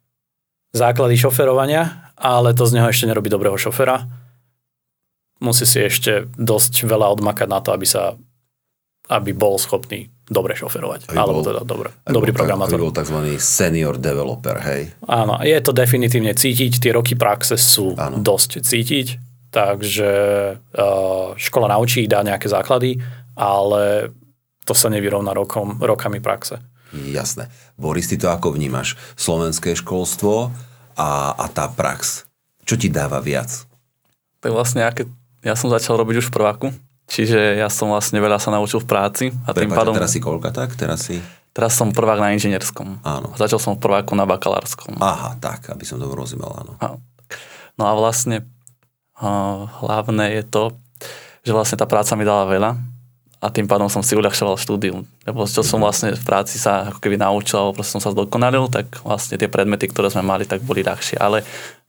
základy 0.70 1.16
šoferovania, 1.16 2.12
ale 2.14 2.52
to 2.52 2.68
z 2.68 2.76
neho 2.76 2.86
ešte 2.92 3.08
nerobí 3.08 3.32
dobrého 3.32 3.56
šofera. 3.56 4.04
Musí 5.40 5.64
si 5.64 5.82
ešte 5.82 6.28
dosť 6.36 6.84
veľa 6.84 7.14
odmakať 7.16 7.48
na 7.48 7.64
to, 7.64 7.72
aby 7.72 7.88
sa 7.88 8.14
aby 9.08 9.32
bol 9.32 9.56
schopný 9.56 10.12
dobre 10.28 10.52
šoferovať. 10.52 11.08
Aby 11.08 11.16
alebo 11.16 11.40
bol, 11.40 11.46
teda 11.48 11.60
dobre, 11.64 11.88
dobrý 12.04 12.30
bol, 12.36 12.38
programátor. 12.44 12.76
Aby 12.76 12.84
bol 12.84 12.94
tzv. 12.94 13.18
senior 13.40 13.96
developer, 13.96 14.60
hej? 14.60 14.92
Áno, 15.08 15.40
je 15.40 15.58
to 15.64 15.72
definitívne 15.72 16.36
cítiť, 16.36 16.76
tie 16.76 16.92
roky 16.92 17.16
praxe 17.16 17.56
sú 17.56 17.96
Áno. 17.96 18.20
dosť 18.20 18.60
cítiť, 18.60 19.06
takže 19.48 20.12
uh, 20.60 21.32
škola 21.40 21.72
naučí, 21.72 22.04
dá 22.04 22.20
nejaké 22.20 22.52
základy, 22.52 23.00
ale 23.32 24.12
to 24.68 24.76
sa 24.76 24.92
nevyrovná 24.92 25.32
rokom, 25.32 25.80
rokami 25.80 26.20
praxe. 26.20 26.60
Jasné. 26.92 27.48
Boris, 27.80 28.08
ty 28.08 28.20
to 28.20 28.28
ako 28.28 28.52
vnímaš? 28.52 29.00
Slovenské 29.16 29.72
školstvo 29.76 30.52
a, 30.96 31.32
a 31.36 31.46
tá 31.48 31.68
prax. 31.72 32.28
Čo 32.68 32.76
ti 32.76 32.92
dáva 32.92 33.24
viac? 33.24 33.64
Tak 34.44 34.52
vlastne, 34.52 34.84
aké, 34.84 35.08
ja 35.40 35.56
som 35.56 35.72
začal 35.72 35.96
robiť 35.96 36.20
už 36.20 36.28
v 36.28 36.34
prváku, 36.36 36.66
Čiže 37.08 37.56
ja 37.56 37.72
som 37.72 37.88
vlastne 37.88 38.20
veľa 38.20 38.36
sa 38.36 38.52
naučil 38.52 38.84
v 38.84 38.88
práci. 38.88 39.24
A 39.48 39.56
tým 39.56 39.72
pádom... 39.72 39.96
teraz 39.96 40.12
si 40.12 40.20
koľka 40.20 40.52
tak? 40.52 40.76
Teraz 40.76 41.08
si... 41.08 41.16
Teraz 41.56 41.74
som 41.74 41.90
prvák 41.90 42.20
na 42.20 42.36
inžinierskom. 42.36 43.02
Áno. 43.02 43.34
Začal 43.34 43.58
som 43.58 43.72
v 43.74 43.82
prváku 43.82 44.12
na 44.14 44.28
bakalárskom. 44.28 44.94
Aha, 45.00 45.34
tak, 45.40 45.72
aby 45.72 45.82
som 45.82 45.98
to 45.98 46.06
rozumel, 46.12 46.52
áno. 46.54 46.78
No 47.74 47.82
a 47.88 47.92
vlastne 47.96 48.46
uh, 49.18 49.66
hlavné 49.82 50.38
je 50.38 50.44
to, 50.46 50.64
že 51.42 51.56
vlastne 51.56 51.80
tá 51.80 51.88
práca 51.88 52.14
mi 52.14 52.22
dala 52.22 52.46
veľa 52.46 52.70
a 53.38 53.46
tým 53.54 53.70
pádom 53.70 53.86
som 53.86 54.02
si 54.02 54.18
uľahčoval 54.18 54.58
štúdium. 54.58 55.06
Lebo 55.22 55.46
čo 55.46 55.62
som 55.62 55.78
mhm. 55.78 55.84
vlastne 55.86 56.08
v 56.14 56.24
práci 56.26 56.58
sa 56.58 56.90
ako 56.90 56.98
keby 56.98 57.16
naučil, 57.18 57.58
alebo 57.58 57.80
proste 57.80 57.94
som 57.98 58.02
sa 58.02 58.10
zdokonalil, 58.10 58.66
tak 58.66 58.90
vlastne 59.06 59.38
tie 59.38 59.46
predmety, 59.46 59.86
ktoré 59.88 60.10
sme 60.10 60.26
mali, 60.26 60.44
tak 60.44 60.62
boli 60.62 60.82
ľahšie. 60.82 61.16
Ale 61.18 61.46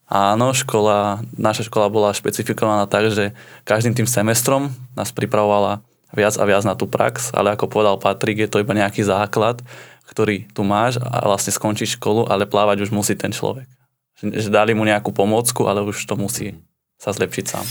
Áno, 0.09 0.57
škola, 0.57 1.21
naša 1.37 1.69
škola 1.69 1.85
bola 1.85 2.09
špecifikovaná 2.17 2.89
tak, 2.89 3.13
že 3.13 3.37
každým 3.61 3.93
tým 3.93 4.09
semestrom 4.09 4.73
nás 4.97 5.13
pripravovala 5.13 5.85
viac 6.17 6.33
a 6.33 6.43
viac 6.49 6.65
na 6.65 6.73
tú 6.73 6.89
prax, 6.89 7.29
ale 7.29 7.53
ako 7.53 7.69
povedal 7.69 8.01
Patrik, 8.01 8.41
je 8.41 8.49
to 8.49 8.57
iba 8.57 8.73
nejaký 8.73 9.05
základ, 9.05 9.61
ktorý 10.09 10.49
tu 10.49 10.65
máš 10.65 10.97
a 10.97 11.29
vlastne 11.29 11.53
skončíš 11.53 12.01
školu, 12.01 12.25
ale 12.25 12.49
plávať 12.49 12.89
už 12.89 12.89
musí 12.89 13.13
ten 13.13 13.29
človek. 13.29 13.69
Že, 14.17 14.25
že 14.33 14.49
dali 14.49 14.73
mu 14.73 14.81
nejakú 14.81 15.13
pomôcku, 15.13 15.69
ale 15.69 15.85
už 15.85 16.01
to 16.09 16.17
musí 16.17 16.57
sa 16.97 17.13
zlepšiť 17.13 17.45
sám. 17.45 17.65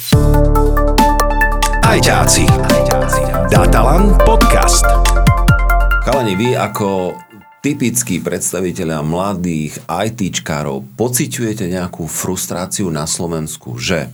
Ajťáci. 1.83 2.47
Datalan 3.51 4.15
podcast. 4.23 4.87
Chalani, 6.07 6.39
vy 6.39 6.55
ako 6.55 7.19
typickí 7.59 8.23
predstaviteľa 8.23 9.03
mladých 9.03 9.83
ITčkárov 9.91 10.95
pociťujete 10.95 11.67
nejakú 11.67 12.07
frustráciu 12.07 12.87
na 12.89 13.05
Slovensku, 13.05 13.75
že, 13.77 14.11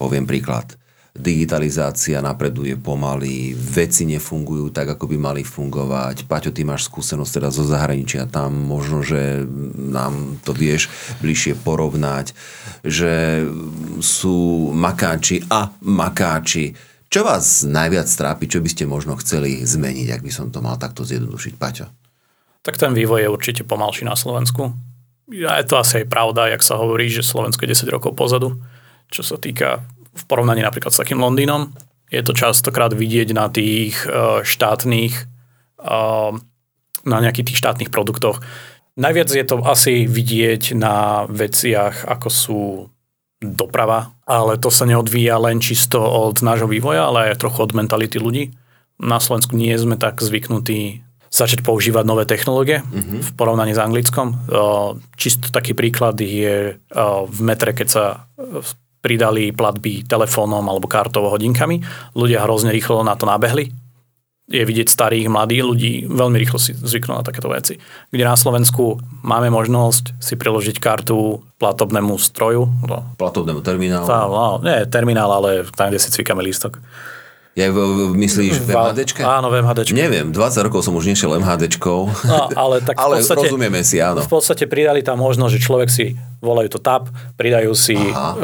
poviem 0.00 0.24
príklad, 0.24 0.76
digitalizácia 1.16 2.20
napreduje 2.20 2.76
pomaly, 2.76 3.56
veci 3.56 4.04
nefungujú 4.04 4.68
tak, 4.68 4.96
ako 4.96 5.08
by 5.08 5.16
mali 5.16 5.42
fungovať. 5.42 6.28
Paťo, 6.28 6.52
ty 6.52 6.62
máš 6.62 6.92
skúsenosť 6.92 7.40
teda 7.40 7.48
zo 7.48 7.64
zahraničia, 7.64 8.28
tam 8.28 8.52
možno, 8.52 9.00
že 9.00 9.44
nám 9.76 10.40
to 10.44 10.52
vieš 10.52 10.92
bližšie 11.24 11.56
porovnať, 11.64 12.36
že 12.84 13.44
sú 14.04 14.70
makáči 14.76 15.40
a 15.48 15.72
makáči. 15.80 16.76
Čo 17.08 17.24
vás 17.24 17.64
najviac 17.64 18.08
trápi, 18.12 18.44
čo 18.44 18.60
by 18.60 18.68
ste 18.68 18.84
možno 18.84 19.16
chceli 19.16 19.64
zmeniť, 19.64 20.08
ak 20.12 20.22
by 20.26 20.32
som 20.32 20.52
to 20.52 20.60
mal 20.60 20.76
takto 20.76 21.00
zjednodušiť, 21.00 21.54
Paťo? 21.56 22.05
Tak 22.66 22.82
ten 22.82 22.90
vývoj 22.90 23.22
je 23.22 23.30
určite 23.30 23.62
pomalší 23.62 24.02
na 24.02 24.18
Slovensku. 24.18 24.74
A 25.30 25.62
je 25.62 25.66
to 25.70 25.78
asi 25.78 26.02
aj 26.02 26.10
pravda, 26.10 26.50
jak 26.50 26.66
sa 26.66 26.74
hovorí, 26.82 27.06
že 27.06 27.22
Slovensko 27.22 27.62
je 27.62 27.78
10 27.78 27.94
rokov 27.94 28.18
pozadu, 28.18 28.58
čo 29.06 29.22
sa 29.22 29.38
týka 29.38 29.86
v 30.10 30.22
porovnaní 30.26 30.66
napríklad 30.66 30.90
s 30.90 30.98
takým 30.98 31.22
Londýnom. 31.22 31.70
Je 32.10 32.18
to 32.26 32.34
častokrát 32.34 32.90
vidieť 32.90 33.30
na 33.30 33.46
tých 33.46 34.02
uh, 34.06 34.42
štátnych, 34.42 35.14
uh, 35.82 36.34
na 37.06 37.16
nejakých 37.22 37.54
tých 37.54 37.60
štátnych 37.62 37.90
produktoch. 37.94 38.42
Najviac 38.98 39.30
je 39.30 39.46
to 39.46 39.62
asi 39.62 40.10
vidieť 40.10 40.74
na 40.74 41.30
veciach, 41.30 42.02
ako 42.02 42.28
sú 42.30 42.60
doprava, 43.38 44.10
ale 44.26 44.58
to 44.58 44.74
sa 44.74 44.90
neodvíja 44.90 45.38
len 45.38 45.62
čisto 45.62 46.02
od 46.02 46.42
nášho 46.42 46.66
vývoja, 46.66 47.06
ale 47.06 47.30
aj 47.30 47.46
trochu 47.46 47.62
od 47.62 47.76
mentality 47.78 48.18
ľudí. 48.18 48.58
Na 48.98 49.22
Slovensku 49.22 49.54
nie 49.54 49.76
sme 49.78 49.94
tak 49.94 50.18
zvyknutí 50.18 51.05
začať 51.30 51.60
používať 51.66 52.04
nové 52.06 52.24
technológie 52.24 52.80
mm-hmm. 52.80 53.20
v 53.20 53.30
porovnaní 53.34 53.74
s 53.74 53.82
Anglickom. 53.82 54.48
Čisto 55.18 55.50
taký 55.50 55.74
príklad 55.74 56.16
je 56.20 56.78
v 57.26 57.40
metre, 57.42 57.74
keď 57.76 57.88
sa 57.88 58.04
pridali 59.04 59.54
platby 59.54 60.02
telefónom 60.06 60.66
alebo 60.66 60.90
kartou 60.90 61.30
hodinkami. 61.30 61.78
Ľudia 62.18 62.42
hrozne 62.42 62.74
rýchlo 62.74 63.06
na 63.06 63.14
to 63.14 63.26
nabehli. 63.26 63.70
Je 64.46 64.62
vidieť 64.62 64.86
starých, 64.86 65.26
mladých 65.26 65.62
ľudí, 65.66 65.92
veľmi 66.06 66.38
rýchlo 66.38 66.62
si 66.62 66.70
zvyknú 66.70 67.18
na 67.18 67.26
takéto 67.26 67.50
veci. 67.50 67.82
Kde 68.14 68.22
na 68.22 68.38
Slovensku 68.38 68.94
máme 69.26 69.50
možnosť 69.50 70.22
si 70.22 70.38
priložiť 70.38 70.78
kartu 70.78 71.42
platobnému 71.58 72.14
stroju. 72.14 72.70
Platobnému 73.18 73.58
terminálu? 73.66 74.06
Tá, 74.06 74.30
no, 74.30 74.62
nie 74.62 74.86
terminál, 74.86 75.34
ale 75.34 75.66
tam, 75.74 75.90
kde 75.90 75.98
si 75.98 76.14
cvikáme 76.14 76.46
lístok. 76.46 76.78
Ja 77.56 77.72
myslíš 77.72 78.68
v 78.68 78.76
MHDčke? 78.76 79.24
Áno, 79.24 79.48
v 79.48 79.64
MHDčke. 79.64 79.96
Neviem, 79.96 80.28
20 80.28 80.68
rokov 80.68 80.84
som 80.84 80.92
už 80.92 81.08
nešiel 81.08 81.40
MHDčkou. 81.40 82.00
No, 82.28 82.52
ale 82.52 82.84
tak 82.84 82.94
ale 83.00 83.24
v 83.24 83.24
podstate, 83.24 83.48
rozumieme 83.48 83.80
si, 83.80 83.96
áno. 83.96 84.20
V 84.20 84.28
podstate 84.28 84.68
pridali 84.68 85.00
tam 85.00 85.24
možnosť, 85.24 85.52
že 85.56 85.60
človek 85.64 85.88
si, 85.88 86.20
volajú 86.44 86.76
to 86.76 86.84
TAP, 86.84 87.08
pridajú 87.40 87.72
si, 87.72 87.96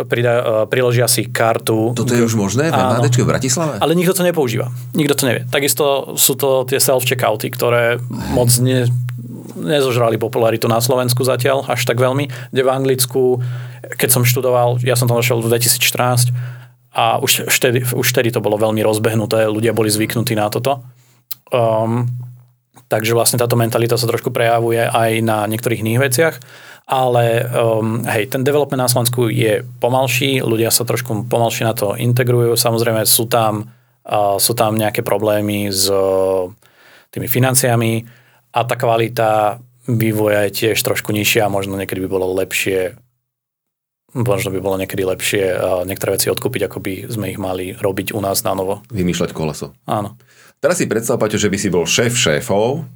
prida, 0.09 0.65
priložia 0.73 1.05
si 1.13 1.29
kartu. 1.29 1.93
Toto 1.93 2.17
je 2.17 2.25
už 2.25 2.41
možné 2.41 2.73
v 2.73 2.81
MHDčke 2.81 3.21
v 3.21 3.29
Bratislave? 3.29 3.77
Ale 3.85 3.93
nikto 3.93 4.17
to 4.17 4.25
nepoužíva. 4.25 4.73
Nikto 4.97 5.13
to 5.13 5.29
nevie. 5.29 5.45
Takisto 5.45 6.17
sú 6.17 6.33
to 6.33 6.65
tie 6.65 6.81
self-checkouty, 6.81 7.53
ktoré 7.53 8.01
moc 8.33 8.49
ne, 8.65 8.89
nezožrali 9.61 10.17
popularitu 10.17 10.73
na 10.73 10.81
Slovensku 10.81 11.21
zatiaľ, 11.21 11.69
až 11.69 11.85
tak 11.85 12.01
veľmi. 12.01 12.33
Kde 12.49 12.63
v 12.65 12.71
Anglicku, 12.73 13.45
keď 14.01 14.09
som 14.09 14.25
študoval, 14.25 14.81
ja 14.81 14.97
som 14.97 15.05
tam 15.05 15.21
došiel 15.21 15.45
v 15.45 15.53
2014, 15.53 16.33
a 16.93 17.17
už 17.19 17.49
vtedy, 17.49 17.89
už 17.89 18.07
vtedy 18.13 18.29
to 18.29 18.45
bolo 18.45 18.61
veľmi 18.61 18.85
rozbehnuté, 18.85 19.49
ľudia 19.49 19.73
boli 19.73 19.89
zvyknutí 19.89 20.37
na 20.37 20.53
toto. 20.53 20.85
Um, 21.49 22.09
takže 22.93 23.17
vlastne 23.17 23.41
táto 23.41 23.57
mentalita 23.57 23.97
sa 23.97 24.05
trošku 24.05 24.29
prejavuje 24.29 24.85
aj 24.85 25.11
na 25.25 25.49
niektorých 25.49 25.81
iných 25.81 26.01
veciach, 26.01 26.35
ale 26.85 27.49
um, 27.49 28.05
hej, 28.05 28.29
ten 28.29 28.45
development 28.45 28.85
na 28.85 28.93
Slovensku 28.93 29.33
je 29.33 29.65
pomalší, 29.81 30.45
ľudia 30.45 30.69
sa 30.69 30.85
trošku 30.85 31.29
pomalšie 31.33 31.65
na 31.65 31.73
to 31.73 31.97
integrujú, 31.97 32.53
samozrejme 32.61 33.09
sú 33.09 33.25
tam, 33.25 33.73
uh, 34.05 34.37
sú 34.37 34.53
tam 34.53 34.77
nejaké 34.77 35.01
problémy 35.01 35.73
s 35.73 35.89
uh, 35.89 36.53
tými 37.09 37.29
financiami 37.29 38.05
a 38.53 38.61
tá 38.69 38.77
kvalita 38.77 39.61
vývoja 39.89 40.47
je 40.47 40.53
tiež 40.53 40.79
trošku 40.79 41.11
nižšia 41.11 41.49
a 41.49 41.53
možno 41.53 41.75
niekedy 41.81 42.05
by 42.05 42.09
bolo 42.13 42.37
lepšie 42.37 43.01
možno 44.13 44.53
by 44.53 44.61
bolo 44.61 44.77
niekedy 44.81 45.03
lepšie 45.03 45.43
niektoré 45.89 46.21
veci 46.21 46.29
odkúpiť, 46.29 46.69
ako 46.69 46.79
by 46.79 46.95
sme 47.09 47.33
ich 47.33 47.41
mali 47.41 47.73
robiť 47.77 48.13
u 48.13 48.21
nás 48.21 48.45
na 48.45 48.53
novo. 48.53 48.85
Vymýšľať 48.93 49.33
koleso. 49.33 49.73
Áno. 49.89 50.21
Teraz 50.63 50.79
si 50.79 50.87
predstav, 50.87 51.19
Paťo, 51.19 51.41
že 51.41 51.51
by 51.51 51.59
si 51.59 51.69
bol 51.73 51.89
šéf 51.89 52.15
šéfov. 52.15 52.87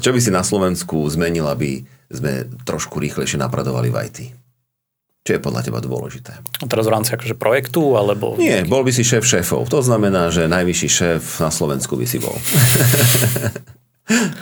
Čo 0.00 0.10
by 0.14 0.20
si 0.22 0.30
na 0.30 0.46
Slovensku 0.46 1.04
zmenil, 1.10 1.44
aby 1.44 1.84
sme 2.08 2.46
trošku 2.64 3.02
rýchlejšie 3.02 3.36
napredovali 3.36 3.90
v 3.90 3.98
IT? 4.06 4.18
Čo 5.20 5.36
je 5.36 5.44
podľa 5.44 5.68
teba 5.68 5.84
dôležité? 5.84 6.32
A 6.40 6.64
teraz 6.64 6.88
v 6.88 6.94
rámci 6.96 7.12
akože 7.12 7.36
projektu, 7.36 7.92
alebo... 7.98 8.40
Nie, 8.40 8.64
bol 8.64 8.80
by 8.80 8.88
si 8.88 9.04
šéf 9.04 9.26
šéfov. 9.26 9.68
To 9.68 9.84
znamená, 9.84 10.32
že 10.32 10.48
najvyšší 10.48 10.88
šéf 10.88 11.22
na 11.44 11.52
Slovensku 11.52 11.92
by 11.98 12.06
si 12.08 12.16
bol. 12.16 12.32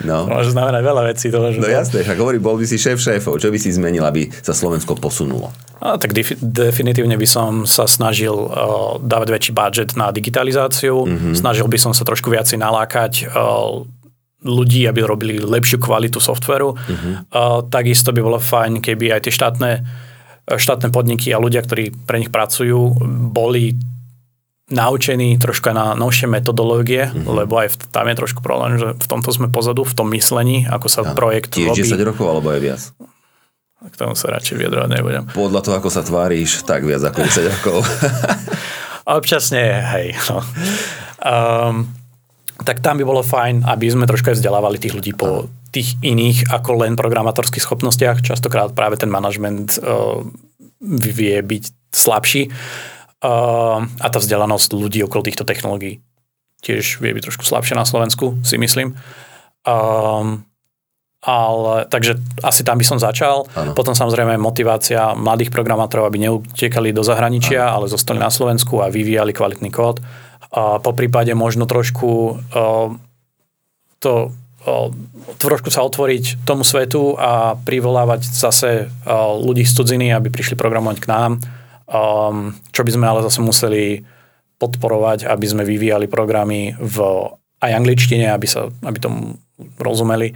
No. 0.01 0.25
To 0.25 0.33
môže 0.33 0.51
znamenať 0.57 0.81
veľa 0.81 1.03
vecí. 1.13 1.29
To 1.29 1.45
môže 1.45 1.61
no 1.61 1.69
jasné, 1.69 2.01
však 2.01 2.17
hovorí, 2.17 2.41
bol 2.41 2.57
by 2.57 2.65
si 2.65 2.81
šéf 2.81 2.97
šéfov. 2.97 3.37
Čo 3.37 3.53
by 3.53 3.57
si 3.61 3.69
zmenil, 3.69 4.01
aby 4.01 4.25
sa 4.31 4.55
Slovensko 4.55 4.97
posunulo? 4.97 5.53
A, 5.77 6.01
tak 6.01 6.17
def- 6.17 6.41
definitívne 6.41 7.13
by 7.13 7.27
som 7.29 7.51
sa 7.69 7.85
snažil 7.85 8.33
uh, 8.33 8.97
dávať 8.97 9.27
väčší 9.29 9.51
budget 9.53 9.89
na 9.93 10.09
digitalizáciu. 10.09 11.05
Mm-hmm. 11.05 11.33
Snažil 11.37 11.69
by 11.69 11.77
som 11.77 11.93
sa 11.93 12.01
trošku 12.01 12.33
viacej 12.33 12.57
nalákať 12.57 13.29
uh, 13.29 13.85
ľudí, 14.41 14.89
aby 14.89 15.05
robili 15.05 15.35
lepšiu 15.37 15.77
kvalitu 15.77 16.17
softveru. 16.17 16.73
Mm-hmm. 16.73 17.13
Uh, 17.29 17.61
takisto 17.69 18.09
by 18.09 18.21
bolo 18.25 18.39
fajn, 18.41 18.81
keby 18.81 19.13
aj 19.13 19.29
tie 19.29 19.33
štátne, 19.35 19.85
štátne 20.49 20.89
podniky 20.89 21.29
a 21.29 21.37
ľudia, 21.37 21.61
ktorí 21.61 21.93
pre 22.09 22.17
nich 22.17 22.33
pracujú, 22.33 22.97
boli 23.29 23.77
naučení 24.69 25.37
trošku 25.41 25.73
na 25.73 25.97
novšie 25.97 26.29
metodológie, 26.29 27.09
mm-hmm. 27.09 27.25
lebo 27.25 27.57
aj 27.57 27.73
v, 27.73 27.75
tam 27.89 28.05
je 28.05 28.15
trošku 28.15 28.39
problém, 28.45 28.77
že 28.77 28.93
v 28.93 29.07
tomto 29.09 29.33
sme 29.33 29.49
pozadu, 29.49 29.81
v 29.81 29.93
tom 29.97 30.07
myslení, 30.13 30.69
ako 30.69 30.87
sa 30.87 31.01
ja, 31.01 31.13
projekt 31.17 31.57
tiež 31.57 31.73
robí. 31.73 31.89
10 31.89 32.09
rokov 32.09 32.25
alebo 32.29 32.53
aj 32.53 32.61
viac? 32.61 32.81
K 33.79 33.95
tomu 33.95 34.13
sa 34.13 34.35
radšej 34.35 34.55
vyjadrovať 34.59 34.89
nebudem. 34.91 35.23
Podľa 35.31 35.61
toho, 35.65 35.75
ako 35.79 35.89
sa 35.89 36.03
tváriš, 36.05 36.67
tak 36.67 36.85
viac 36.85 37.01
ako 37.01 37.19
10 37.25 37.49
rokov. 37.57 37.77
Občas 39.09 39.49
nie, 39.49 39.65
hej. 39.65 40.13
No. 40.29 40.43
Um, 41.23 41.89
tak 42.61 42.83
tam 42.83 42.99
by 42.99 43.03
bolo 43.07 43.23
fajn, 43.23 43.65
aby 43.65 43.87
sme 43.89 44.05
trošku 44.05 44.35
aj 44.35 44.37
vzdelávali 44.37 44.77
tých 44.77 44.93
ľudí 44.93 45.15
po 45.15 45.47
tých 45.69 45.95
iných 46.01 46.49
ako 46.49 46.81
len 46.81 46.97
programátorských 46.97 47.61
schopnostiach. 47.61 48.25
Častokrát 48.25 48.73
práve 48.73 48.97
ten 48.97 49.07
manažment 49.07 49.77
uh, 49.79 50.25
vie 50.81 51.37
byť 51.39 51.63
slabší 51.93 52.49
a 53.19 54.07
tá 54.07 54.19
vzdelanosť 54.19 54.69
ľudí 54.71 55.03
okolo 55.03 55.27
týchto 55.27 55.43
technológií 55.43 55.99
tiež 56.59 56.99
vie 56.99 57.15
byť 57.15 57.23
trošku 57.31 57.43
slabšia 57.47 57.75
na 57.75 57.87
Slovensku, 57.87 58.39
si 58.43 58.59
myslím. 58.59 58.95
Um, 59.63 60.43
ale, 61.19 61.83
takže 61.91 62.15
asi 62.43 62.63
tam 62.63 62.79
by 62.79 62.85
som 62.87 62.99
začal. 62.99 63.43
Ano. 63.51 63.75
Potom 63.75 63.91
samozrejme 63.91 64.39
motivácia 64.39 65.15
mladých 65.15 65.51
programátorov, 65.51 66.07
aby 66.07 66.23
neutekali 66.27 66.95
do 66.95 67.03
zahraničia, 67.03 67.67
ano. 67.67 67.83
ale 67.83 67.85
zostali 67.91 68.19
na 68.19 68.31
Slovensku 68.31 68.79
a 68.79 68.91
vyvíjali 68.91 69.35
kvalitný 69.35 69.71
kód. 69.71 69.99
A 70.49 70.79
po 70.79 70.91
prípade 70.95 71.31
možno 71.35 71.67
trošku 71.67 72.39
uh, 72.39 72.89
to 73.99 74.13
uh, 74.31 74.89
trošku 75.39 75.69
sa 75.71 75.83
otvoriť 75.83 76.47
tomu 76.47 76.63
svetu 76.63 77.19
a 77.19 77.59
privolávať 77.59 78.23
zase 78.23 78.87
uh, 78.87 79.35
ľudí 79.35 79.67
z 79.67 79.75
cudziny, 79.75 80.07
aby 80.15 80.31
prišli 80.31 80.55
programovať 80.55 80.97
k 81.03 81.11
nám 81.11 81.31
um, 81.89 82.53
čo 82.69 82.81
by 82.85 82.91
sme 82.93 83.05
ale 83.09 83.25
zase 83.25 83.41
museli 83.41 84.05
podporovať, 84.61 85.25
aby 85.25 85.45
sme 85.49 85.63
vyvíjali 85.65 86.05
programy 86.05 86.77
v 86.77 86.97
aj 87.59 87.71
angličtine, 87.75 88.31
aby, 88.31 88.47
sa, 88.47 88.71
aby 88.87 88.97
tomu 89.01 89.35
rozumeli. 89.81 90.31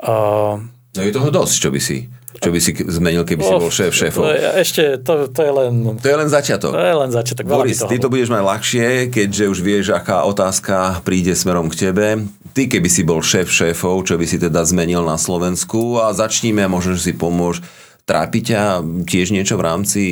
Uh, 0.00 0.62
no 0.96 1.00
je 1.04 1.12
toho 1.12 1.28
dosť, 1.28 1.54
čo 1.60 1.68
by 1.68 1.80
si 1.80 1.98
čo 2.36 2.52
by 2.52 2.60
si 2.60 2.76
zmenil, 2.76 3.24
keby 3.24 3.40
si 3.40 3.54
bol 3.56 3.72
šéf 3.72 3.92
šéfov? 3.96 4.28
Ešte, 4.60 5.00
to, 5.00 5.32
to 5.32 5.40
je 5.40 5.52
len... 5.52 5.72
To 5.96 6.08
je 6.08 6.16
len 6.20 6.28
začiatok. 6.28 6.72
To 6.76 6.84
je 6.84 6.96
len 7.00 7.10
začiatok. 7.10 7.44
Boris, 7.48 7.80
ty 7.80 7.96
to 7.96 8.12
budeš 8.12 8.28
mať 8.28 8.42
ľahšie, 8.44 8.86
keďže 9.08 9.44
už 9.48 9.58
vieš, 9.64 9.86
aká 9.96 10.28
otázka 10.28 11.00
príde 11.00 11.32
smerom 11.32 11.72
k 11.72 11.88
tebe. 11.88 12.28
Ty, 12.52 12.68
keby 12.68 12.88
si 12.92 13.08
bol 13.08 13.24
šéf 13.24 13.48
šéfov, 13.48 14.04
čo 14.04 14.20
by 14.20 14.28
si 14.28 14.36
teda 14.36 14.64
zmenil 14.68 15.00
na 15.04 15.16
Slovensku 15.16 16.00
a 16.00 16.12
začníme, 16.12 16.68
možno, 16.68 16.96
že 16.96 17.12
si 17.12 17.14
pomôž 17.16 17.64
Trápi 18.06 18.38
ťa 18.38 18.86
tiež 19.02 19.34
niečo 19.34 19.58
v 19.58 19.66
rámci 19.66 20.02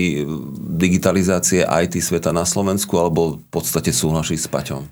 digitalizácie 0.59 1.63
IT 1.63 2.03
sveta 2.03 2.35
na 2.35 2.43
Slovensku, 2.43 2.99
alebo 2.99 3.39
v 3.39 3.47
podstate 3.55 3.95
súhlasíš 3.95 4.45
s 4.45 4.49
Paťom? 4.51 4.83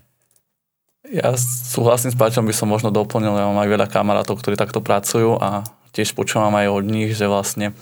Ja 1.11 1.35
súhlasím 1.37 2.15
s 2.15 2.17
Paťom, 2.17 2.47
by 2.47 2.55
som 2.55 2.71
možno 2.71 2.95
doplnil, 2.95 3.35
ja 3.35 3.51
mám 3.51 3.59
aj 3.59 3.71
veľa 3.75 3.87
kamarátov, 3.91 4.38
ktorí 4.38 4.55
takto 4.55 4.79
pracujú 4.79 5.35
a 5.43 5.67
tiež 5.93 6.15
počúvam 6.15 6.55
aj 6.55 6.73
od 6.73 6.85
nich, 6.87 7.11
že 7.12 7.27
vlastne 7.27 7.75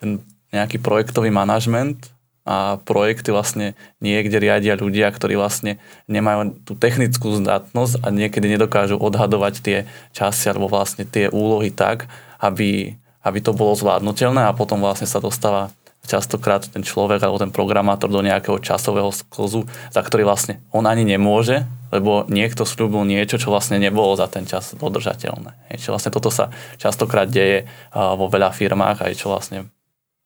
ten 0.00 0.24
nejaký 0.50 0.80
projektový 0.80 1.28
manažment 1.28 2.10
a 2.44 2.76
projekty 2.84 3.32
vlastne 3.32 3.72
niekde 4.04 4.36
riadia 4.36 4.76
ľudia, 4.76 5.08
ktorí 5.08 5.34
vlastne 5.34 5.80
nemajú 6.06 6.60
tú 6.62 6.76
technickú 6.76 7.32
zdatnosť 7.40 8.04
a 8.04 8.12
niekedy 8.12 8.52
nedokážu 8.52 9.00
odhadovať 9.00 9.54
tie 9.64 9.78
časy 10.12 10.52
alebo 10.52 10.68
vlastne 10.68 11.08
tie 11.08 11.32
úlohy 11.32 11.72
tak, 11.72 12.04
aby, 12.38 13.00
aby 13.24 13.38
to 13.40 13.56
bolo 13.56 13.72
zvládnutelné 13.72 14.44
a 14.44 14.52
potom 14.52 14.84
vlastne 14.84 15.08
sa 15.08 15.18
dostáva 15.18 15.72
častokrát 16.04 16.60
ten 16.68 16.84
človek 16.84 17.24
alebo 17.24 17.40
ten 17.40 17.48
programátor 17.48 18.12
do 18.12 18.20
nejakého 18.20 18.60
časového 18.60 19.08
sklzu, 19.08 19.64
za 19.88 20.04
ktorý 20.04 20.28
vlastne 20.28 20.60
on 20.68 20.84
ani 20.84 21.00
nemôže, 21.00 21.64
lebo 21.88 22.28
niekto 22.28 22.68
slúbil 22.68 23.08
niečo, 23.08 23.40
čo 23.40 23.48
vlastne 23.48 23.80
nebolo 23.80 24.12
za 24.12 24.28
ten 24.28 24.44
čas 24.44 24.76
dodržateľné. 24.76 25.72
Čo 25.80 25.96
vlastne 25.96 26.12
toto 26.12 26.28
sa 26.28 26.52
častokrát 26.76 27.32
deje 27.32 27.64
vo 27.96 28.28
veľa 28.28 28.52
firmách, 28.52 29.00
aj 29.00 29.12
čo 29.16 29.32
vlastne 29.32 29.72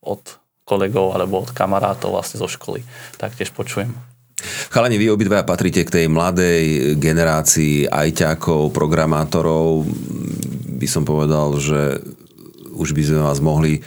od 0.03 0.19
kolegov 0.67 1.15
alebo 1.15 1.47
od 1.47 1.55
kamarátov 1.55 2.11
vlastne 2.11 2.43
zo 2.43 2.51
školy. 2.51 2.83
Taktiež 3.15 3.55
počujem. 3.55 3.95
Chalani, 4.71 4.99
vy 4.99 5.11
obidvaja 5.15 5.47
patríte 5.47 5.83
k 5.87 5.95
tej 5.95 6.05
mladej 6.11 6.95
generácii 6.99 7.87
ajťákov, 7.87 8.75
programátorov. 8.75 9.87
By 10.79 10.87
som 10.87 11.03
povedal, 11.07 11.55
že 11.59 12.03
už 12.79 12.95
by 12.95 13.03
sme 13.03 13.19
vás 13.19 13.43
mohli 13.43 13.83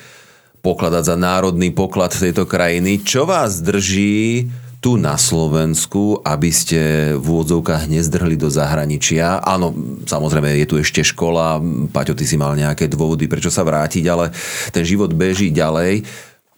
pokladať 0.61 1.03
za 1.09 1.17
národný 1.17 1.73
poklad 1.73 2.13
tejto 2.13 2.45
krajiny. 2.45 3.01
Čo 3.01 3.25
vás 3.25 3.65
drží 3.65 4.47
tu 4.83 4.99
na 4.99 5.15
Slovensku, 5.15 6.19
aby 6.27 6.51
ste 6.51 7.15
v 7.15 7.23
úvodzovkách 7.23 7.87
nezdrhli 7.87 8.35
do 8.35 8.51
zahraničia. 8.51 9.39
Áno, 9.39 9.71
samozrejme, 10.11 10.59
je 10.59 10.67
tu 10.67 10.75
ešte 10.75 11.07
škola, 11.07 11.63
Paťo, 11.95 12.19
ty 12.19 12.27
si 12.27 12.35
mal 12.35 12.59
nejaké 12.59 12.91
dôvody, 12.91 13.31
prečo 13.31 13.47
sa 13.47 13.63
vrátiť, 13.63 14.05
ale 14.11 14.35
ten 14.75 14.83
život 14.83 15.15
beží 15.15 15.55
ďalej. 15.55 16.03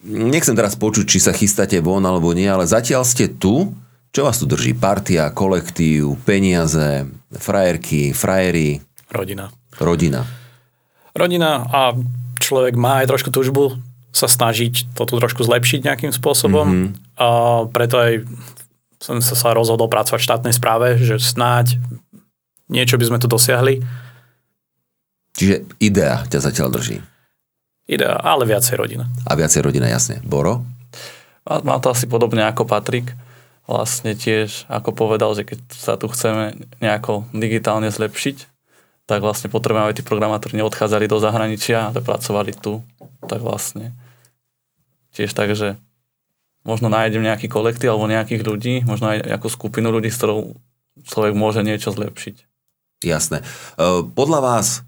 Nechcem 0.09 0.57
teraz 0.57 0.73
počuť, 0.73 1.05
či 1.05 1.18
sa 1.20 1.37
chystáte 1.37 1.77
von 1.85 2.01
alebo 2.01 2.33
nie, 2.33 2.49
ale 2.49 2.64
zatiaľ 2.64 3.05
ste 3.05 3.29
tu. 3.29 3.77
Čo 4.09 4.25
vás 4.25 4.40
tu 4.40 4.49
drží? 4.49 4.73
Partia, 4.73 5.29
kolektív, 5.29 6.16
peniaze, 6.25 7.05
frajerky, 7.29 8.16
frajeri? 8.16 8.81
Rodina. 9.12 9.53
Rodina. 9.77 10.25
Rodina 11.12 11.51
a 11.68 11.92
človek 12.44 12.76
má 12.76 13.00
aj 13.00 13.09
trošku 13.09 13.33
túžbu 13.33 13.80
sa 14.14 14.30
snažiť 14.30 14.94
to 14.94 15.02
tu 15.09 15.18
trošku 15.18 15.42
zlepšiť 15.42 15.80
nejakým 15.83 16.12
spôsobom. 16.14 16.66
Mm-hmm. 16.70 17.18
A 17.18 17.26
preto 17.72 17.98
aj 17.98 18.12
som 19.02 19.18
sa, 19.18 19.35
sa 19.35 19.50
rozhodol 19.50 19.90
pracovať 19.90 20.20
v 20.22 20.28
štátnej 20.30 20.54
správe, 20.54 20.96
že 21.02 21.18
snáď 21.18 21.83
niečo 22.70 22.94
by 22.96 23.11
sme 23.11 23.18
tu 23.18 23.26
dosiahli. 23.26 23.83
Čiže 25.35 25.66
idea 25.83 26.22
ťa 26.30 26.38
zatiaľ 26.38 26.70
drží. 26.78 27.02
Idea, 27.90 28.16
ale 28.16 28.48
viacej 28.48 28.80
rodina. 28.80 29.04
A 29.28 29.37
viacej 29.37 29.61
rodina, 29.61 29.90
jasne. 29.90 30.22
Boro? 30.24 30.64
Má, 31.44 31.61
má 31.66 31.76
to 31.83 31.92
asi 31.92 32.09
podobne 32.09 32.46
ako 32.46 32.64
Patrik. 32.64 33.12
Vlastne 33.66 34.14
tiež, 34.14 34.64
ako 34.70 34.94
povedal, 34.94 35.35
že 35.37 35.44
keď 35.44 35.59
sa 35.74 35.98
tu 35.98 36.09
chceme 36.09 36.54
nejako 36.80 37.28
digitálne 37.35 37.90
zlepšiť, 37.90 38.53
tak 39.04 39.20
vlastne 39.20 39.52
potrebujeme, 39.52 39.92
aby 39.92 40.00
tí 40.00 40.04
programátori 40.04 40.56
neodchádzali 40.56 41.04
do 41.04 41.20
zahraničia, 41.20 41.92
ale 41.92 42.00
pracovali 42.00 42.56
tu. 42.56 42.80
Tak 43.28 43.40
vlastne 43.44 43.92
tiež 45.12 45.36
tak, 45.36 45.52
že 45.52 45.76
možno 46.64 46.88
nájdem 46.88 47.22
nejaký 47.22 47.46
kolektív 47.46 47.94
alebo 47.94 48.08
nejakých 48.08 48.42
ľudí, 48.42 48.74
možno 48.88 49.12
aj 49.12 49.28
nejakú 49.28 49.48
skupinu 49.52 49.92
ľudí, 49.92 50.08
s 50.08 50.18
ktorou 50.18 50.56
človek 51.04 51.36
môže 51.36 51.60
niečo 51.60 51.92
zlepšiť. 51.92 52.48
Jasné. 53.04 53.44
E, 53.44 53.44
podľa 54.02 54.40
vás 54.40 54.82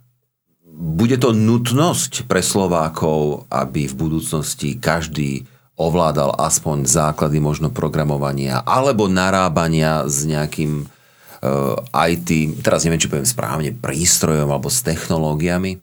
bude 0.77 1.17
to 1.21 1.37
nutnosť 1.37 2.25
pre 2.25 2.41
Slovákov, 2.41 3.49
aby 3.53 3.87
v 3.87 3.95
budúcnosti 3.97 4.77
každý 4.81 5.45
ovládal 5.77 6.41
aspoň 6.41 6.89
základy 6.89 7.37
možno 7.37 7.69
programovania 7.69 8.65
alebo 8.65 9.13
narábania 9.13 10.09
s 10.09 10.25
nejakým 10.25 10.89
IT, 11.93 12.31
teraz 12.63 12.85
neviem, 12.85 13.01
či 13.01 13.11
poviem 13.11 13.29
správne, 13.29 13.75
prístrojom 13.75 14.51
alebo 14.51 14.71
s 14.71 14.83
technológiami? 14.83 15.81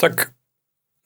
Tak 0.00 0.34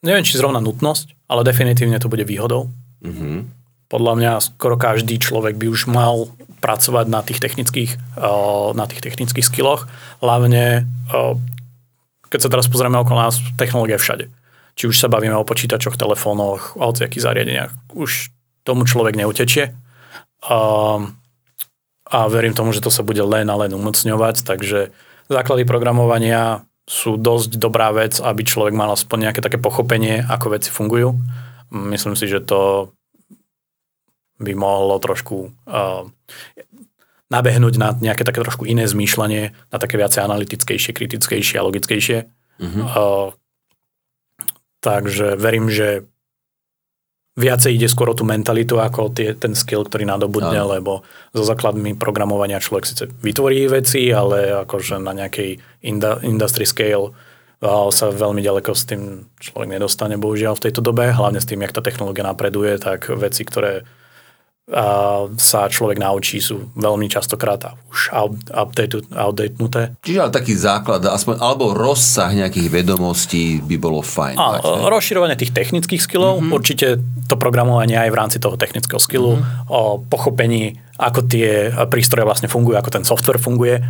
neviem, 0.05 0.25
či 0.25 0.39
zrovna 0.39 0.59
nutnosť, 0.63 1.29
ale 1.29 1.45
definitívne 1.45 2.01
to 2.01 2.11
bude 2.11 2.25
výhodou. 2.25 2.71
Uh-huh. 2.99 3.45
Podľa 3.89 4.13
mňa 4.17 4.31
skoro 4.43 4.75
každý 4.75 5.17
človek 5.17 5.57
by 5.57 5.67
už 5.69 5.89
mal 5.89 6.29
pracovať 6.59 7.05
na 7.07 7.23
tých 7.23 7.39
technických, 7.39 8.19
uh, 8.19 8.75
na 8.75 8.85
tých 8.85 8.99
technických 8.99 9.47
skilloch, 9.47 9.87
hlavne 10.19 10.83
uh, 11.09 11.39
keď 12.29 12.39
sa 12.45 12.51
teraz 12.53 12.69
pozrieme 12.69 13.01
okolo 13.01 13.25
nás, 13.25 13.41
technológia 13.57 13.97
všade. 13.97 14.29
Či 14.77 14.87
už 14.87 14.95
sa 14.95 15.11
bavíme 15.11 15.35
o 15.35 15.43
počítačoch, 15.43 15.97
telefónoch, 15.97 16.77
o 16.77 16.83
hociakých 16.87 17.25
zariadeniach, 17.25 17.71
už 17.97 18.31
tomu 18.63 18.85
človek 18.85 19.17
neutečie. 19.17 19.73
A, 20.45 20.57
a 22.09 22.25
verím 22.25 22.57
tomu, 22.57 22.73
že 22.73 22.81
to 22.81 22.89
sa 22.89 23.05
bude 23.05 23.21
len 23.21 23.45
a 23.47 23.55
len 23.55 23.69
umocňovať, 23.71 24.41
takže 24.41 24.89
základy 25.29 25.63
programovania 25.63 26.65
sú 26.89 27.21
dosť 27.21 27.61
dobrá 27.61 27.93
vec, 27.93 28.17
aby 28.17 28.41
človek 28.41 28.73
mal 28.73 28.89
aspoň 28.89 29.29
nejaké 29.29 29.41
také 29.45 29.61
pochopenie, 29.61 30.25
ako 30.25 30.57
veci 30.57 30.73
fungujú. 30.73 31.13
Myslím 31.69 32.17
si, 32.17 32.25
že 32.25 32.41
to 32.41 32.89
by 34.41 34.57
mohlo 34.57 34.97
trošku 34.97 35.53
uh, 35.69 36.09
nabehnúť 37.29 37.75
na 37.77 37.93
nejaké 37.93 38.25
také 38.25 38.41
trošku 38.41 38.65
iné 38.65 38.89
zmýšľanie, 38.89 39.53
na 39.53 39.77
také 39.77 40.01
viacej 40.01 40.25
analytickejšie, 40.25 40.97
kritickejšie 40.97 41.61
a 41.61 41.65
logickejšie. 41.69 42.17
Uh-huh. 42.57 42.83
Uh, 42.89 43.27
takže 44.81 45.37
verím, 45.37 45.69
že 45.69 46.09
viacej 47.39 47.71
ide 47.79 47.87
skôr 47.87 48.11
o 48.11 48.17
tú 48.17 48.27
mentalitu 48.27 48.75
ako 48.75 49.15
tie, 49.15 49.31
ten 49.31 49.55
skill, 49.55 49.87
ktorý 49.87 50.03
nadobudne, 50.03 50.59
uh-huh. 50.59 50.75
lebo 50.75 51.07
so 51.31 51.47
základmi 51.47 51.95
programovania 51.95 52.59
človek 52.59 52.83
síce 52.83 53.07
vytvorí 53.23 53.71
veci, 53.71 54.11
ale 54.11 54.67
akože 54.67 54.99
na 54.99 55.15
nejakej 55.15 55.63
inda, 55.87 56.19
industry 56.19 56.67
scale 56.67 57.15
sa 57.91 58.05
veľmi 58.07 58.39
ďaleko 58.39 58.71
s 58.71 58.87
tým 58.87 59.27
človek 59.39 59.67
nedostane, 59.67 60.15
bohužiaľ 60.15 60.55
v 60.55 60.63
tejto 60.71 60.79
dobe, 60.79 61.11
hlavne 61.11 61.43
s 61.43 61.47
tým, 61.47 61.59
jak 61.59 61.75
tá 61.75 61.83
technológia 61.83 62.23
napreduje, 62.23 62.79
tak 62.79 63.11
veci, 63.11 63.43
ktoré 63.43 63.83
a 64.69 65.25
sa 65.33 65.65
človek 65.65 65.97
naučí, 65.97 66.37
sú 66.37 66.69
veľmi 66.77 67.09
častokrát 67.09 67.73
už 67.89 68.13
outdatenuté. 68.53 69.97
Čiže 70.05 70.19
ale 70.21 70.29
taký 70.29 70.53
základ, 70.53 71.01
aspoň, 71.09 71.41
alebo 71.41 71.73
rozsah 71.73 72.29
nejakých 72.29 72.69
vedomostí 72.69 73.65
by 73.65 73.75
bolo 73.81 74.05
fajn. 74.05 74.37
A, 74.37 74.61
rozširovanie 74.93 75.33
tých 75.33 75.57
technických 75.57 75.97
skillov, 75.97 76.37
mm-hmm. 76.37 76.53
určite 76.53 77.01
to 77.25 77.33
programovanie 77.33 77.97
aj 77.97 78.09
v 78.13 78.19
rámci 78.21 78.37
toho 78.37 78.61
technického 78.61 79.01
skillu, 79.01 79.41
mm-hmm. 79.41 79.73
o 79.73 80.05
pochopení, 80.05 80.77
ako 81.01 81.25
tie 81.25 81.73
prístroje 81.89 82.29
vlastne 82.29 82.45
fungujú, 82.45 82.77
ako 82.77 82.93
ten 82.93 83.01
software 83.01 83.41
funguje, 83.41 83.81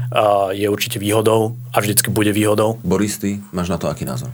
je 0.55 0.67
určite 0.71 0.95
výhodou 0.95 1.59
a 1.75 1.83
vždycky 1.83 2.07
bude 2.07 2.31
výhodou. 2.31 2.79
Boris, 2.87 3.19
ty 3.19 3.43
máš 3.51 3.67
na 3.67 3.75
to 3.75 3.91
aký 3.91 4.07
názor? 4.07 4.31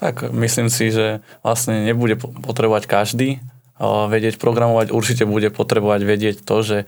Tak 0.00 0.32
myslím 0.32 0.72
si, 0.72 0.88
že 0.88 1.20
vlastne 1.44 1.84
nebude 1.84 2.16
potrebovať 2.16 2.88
každý, 2.88 3.36
vedieť 3.80 4.36
programovať, 4.36 4.92
určite 4.92 5.24
bude 5.24 5.48
potrebovať 5.48 6.00
vedieť 6.04 6.36
to, 6.44 6.56
že 6.60 6.78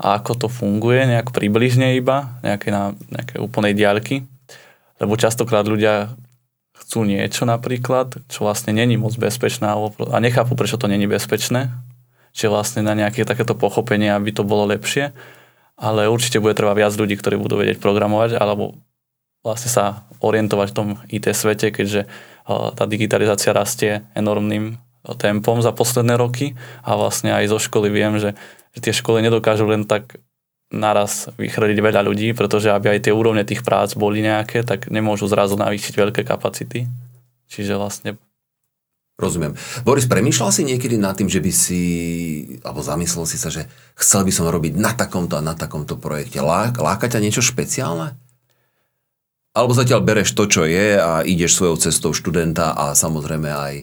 ako 0.00 0.46
to 0.46 0.48
funguje, 0.48 1.04
nejak 1.04 1.34
približne 1.34 1.98
iba, 1.98 2.40
nejaké, 2.40 2.72
na, 2.72 2.96
nejaké 3.10 3.42
úplnej 3.42 3.76
diaľky. 3.76 4.24
Lebo 5.02 5.18
častokrát 5.18 5.66
ľudia 5.66 6.14
chcú 6.78 7.04
niečo 7.04 7.42
napríklad, 7.44 8.22
čo 8.30 8.46
vlastne 8.46 8.72
není 8.72 8.94
moc 8.94 9.18
bezpečné 9.18 9.68
a 9.74 10.16
nechápu, 10.22 10.54
prečo 10.54 10.78
to 10.78 10.86
není 10.86 11.10
bezpečné. 11.10 11.74
Čiže 12.32 12.48
vlastne 12.48 12.80
na 12.86 12.96
nejaké 12.96 13.28
takéto 13.28 13.52
pochopenie, 13.52 14.08
aby 14.14 14.32
to 14.32 14.46
bolo 14.46 14.64
lepšie. 14.64 15.12
Ale 15.76 16.06
určite 16.06 16.38
bude 16.38 16.54
treba 16.54 16.72
viac 16.78 16.94
ľudí, 16.94 17.18
ktorí 17.18 17.36
budú 17.36 17.58
vedieť 17.58 17.82
programovať 17.82 18.38
alebo 18.38 18.78
vlastne 19.42 19.68
sa 19.68 19.84
orientovať 20.22 20.70
v 20.70 20.76
tom 20.78 20.88
IT 21.10 21.34
svete, 21.34 21.74
keďže 21.74 22.06
tá 22.46 22.84
digitalizácia 22.86 23.50
rastie 23.50 24.06
enormným 24.14 24.78
tempom 25.18 25.58
za 25.58 25.74
posledné 25.74 26.14
roky 26.14 26.54
a 26.86 26.94
vlastne 26.94 27.34
aj 27.34 27.50
zo 27.50 27.58
školy 27.58 27.90
viem, 27.90 28.22
že, 28.22 28.38
že 28.72 28.78
tie 28.78 28.94
školy 28.94 29.18
nedokážu 29.26 29.66
len 29.66 29.82
tak 29.82 30.22
naraz 30.72 31.28
vychrliť 31.36 31.78
veľa 31.78 32.00
ľudí, 32.06 32.32
pretože 32.32 32.72
aby 32.72 32.96
aj 32.96 33.10
tie 33.10 33.12
úrovne 33.12 33.44
tých 33.44 33.60
prác 33.60 33.92
boli 33.92 34.24
nejaké, 34.24 34.64
tak 34.64 34.88
nemôžu 34.88 35.28
zrazu 35.28 35.60
navýšiť 35.60 35.94
veľké 35.98 36.22
kapacity. 36.24 36.88
Čiže 37.52 37.76
vlastne 37.76 38.16
Rozumiem. 39.20 39.54
Boris, 39.86 40.08
premýšľal 40.08 40.50
si 40.50 40.66
niekedy 40.66 40.98
nad 40.98 41.14
tým, 41.14 41.30
že 41.30 41.38
by 41.38 41.52
si, 41.52 41.82
alebo 42.64 42.82
zamyslel 42.82 43.28
si 43.28 43.38
sa, 43.38 43.52
že 43.52 43.68
chcel 43.94 44.26
by 44.26 44.32
som 44.34 44.50
robiť 44.50 44.74
na 44.74 44.96
takomto 44.96 45.38
a 45.38 45.44
na 45.44 45.54
takomto 45.54 45.94
projekte. 45.94 46.42
Lá, 46.42 46.74
láka 46.74 47.06
ťa 47.06 47.22
niečo 47.22 47.44
špeciálne? 47.44 48.18
Alebo 49.52 49.76
zatiaľ 49.76 50.00
bereš 50.00 50.32
to, 50.32 50.48
čo 50.48 50.64
je 50.64 50.96
a 50.96 51.22
ideš 51.22 51.60
svojou 51.60 51.76
cestou 51.76 52.10
študenta 52.16 52.72
a 52.72 52.96
samozrejme 52.96 53.52
aj 53.52 53.74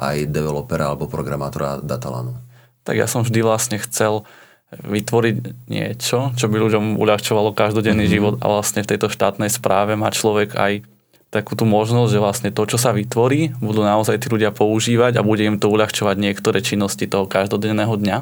aj 0.00 0.32
developera 0.32 0.88
alebo 0.88 1.04
programátora 1.04 1.84
Datalanu? 1.84 2.40
Tak 2.88 2.96
ja 2.96 3.04
som 3.04 3.20
vždy 3.20 3.44
vlastne 3.44 3.76
chcel 3.76 4.24
vytvoriť 4.70 5.36
niečo, 5.66 6.32
čo 6.38 6.46
by 6.46 6.56
ľuďom 6.56 6.96
uľahčovalo 6.96 7.52
každodenný 7.52 8.06
mm-hmm. 8.06 8.14
život 8.14 8.34
a 8.40 8.46
vlastne 8.48 8.86
v 8.86 8.90
tejto 8.94 9.10
štátnej 9.10 9.50
správe 9.50 9.98
má 9.98 10.08
človek 10.14 10.54
aj 10.54 10.86
takú 11.30 11.54
tú 11.54 11.62
možnosť, 11.66 12.10
že 12.10 12.22
vlastne 12.22 12.50
to, 12.50 12.62
čo 12.66 12.78
sa 12.78 12.90
vytvorí, 12.90 13.54
budú 13.62 13.86
naozaj 13.86 14.18
tí 14.18 14.26
ľudia 14.26 14.50
používať 14.50 15.18
a 15.18 15.26
bude 15.26 15.46
im 15.46 15.58
to 15.58 15.70
uľahčovať 15.70 16.16
niektoré 16.18 16.58
činnosti 16.62 17.06
toho 17.06 17.26
každodenného 17.26 17.94
dňa. 17.94 18.16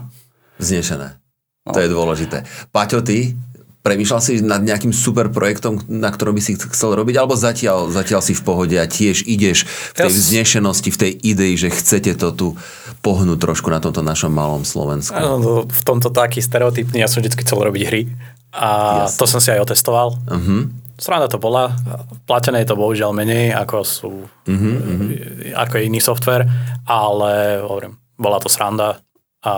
Znešené. 0.61 1.17
No. 1.69 1.73
To 1.77 1.81
je 1.85 1.88
dôležité. 1.88 2.45
Paťo, 2.73 3.01
ty 3.05 3.37
premýšľal 3.83 4.21
si 4.21 4.33
nad 4.43 4.61
nejakým 4.61 4.91
super 4.91 5.31
projektom, 5.31 5.79
na 5.87 6.11
ktorom 6.11 6.35
by 6.35 6.43
si 6.43 6.59
chcel 6.59 6.99
robiť, 6.99 7.14
alebo 7.17 7.38
zatiaľ, 7.38 7.88
zatiaľ 7.88 8.21
si 8.21 8.35
v 8.35 8.43
pohode 8.43 8.77
a 8.77 8.85
tiež 8.91 9.25
ideš 9.25 9.64
v 9.95 10.05
tej 10.05 10.11
ja 10.11 10.14
vznešenosti, 10.14 10.88
v 10.91 10.99
tej 10.99 11.12
idei, 11.23 11.53
že 11.55 11.71
chcete 11.71 12.12
to 12.19 12.29
tu 12.35 12.49
pohnúť 13.01 13.38
trošku 13.38 13.71
na 13.71 13.79
tomto 13.79 14.03
našom 14.03 14.35
malom 14.35 14.67
Slovensku? 14.67 15.14
Áno, 15.14 15.64
v 15.64 15.83
tomto 15.87 16.11
taký 16.11 16.43
stereotypný, 16.43 17.01
ja 17.01 17.09
som 17.09 17.23
vždy 17.23 17.38
chcel 17.38 17.59
robiť 17.62 17.83
hry 17.87 18.03
a 18.53 18.69
Jasne. 19.07 19.19
to 19.21 19.25
som 19.31 19.41
si 19.41 19.49
aj 19.55 19.62
otestoval. 19.62 20.19
Uh-huh. 20.27 20.67
Sranda 20.99 21.31
to 21.31 21.38
bola, 21.38 21.71
platené 22.27 22.67
je 22.67 22.75
to 22.75 22.81
bohužiaľ 22.81 23.14
menej, 23.14 23.55
ako 23.55 23.77
sú 23.87 24.12
uh-huh, 24.27 25.55
ako 25.55 25.79
je 25.79 25.87
iný 25.87 26.03
software, 26.03 26.43
ale 26.83 27.62
hovorím, 27.62 27.95
bola 28.19 28.43
to 28.43 28.51
sranda 28.51 28.99
a 29.47 29.55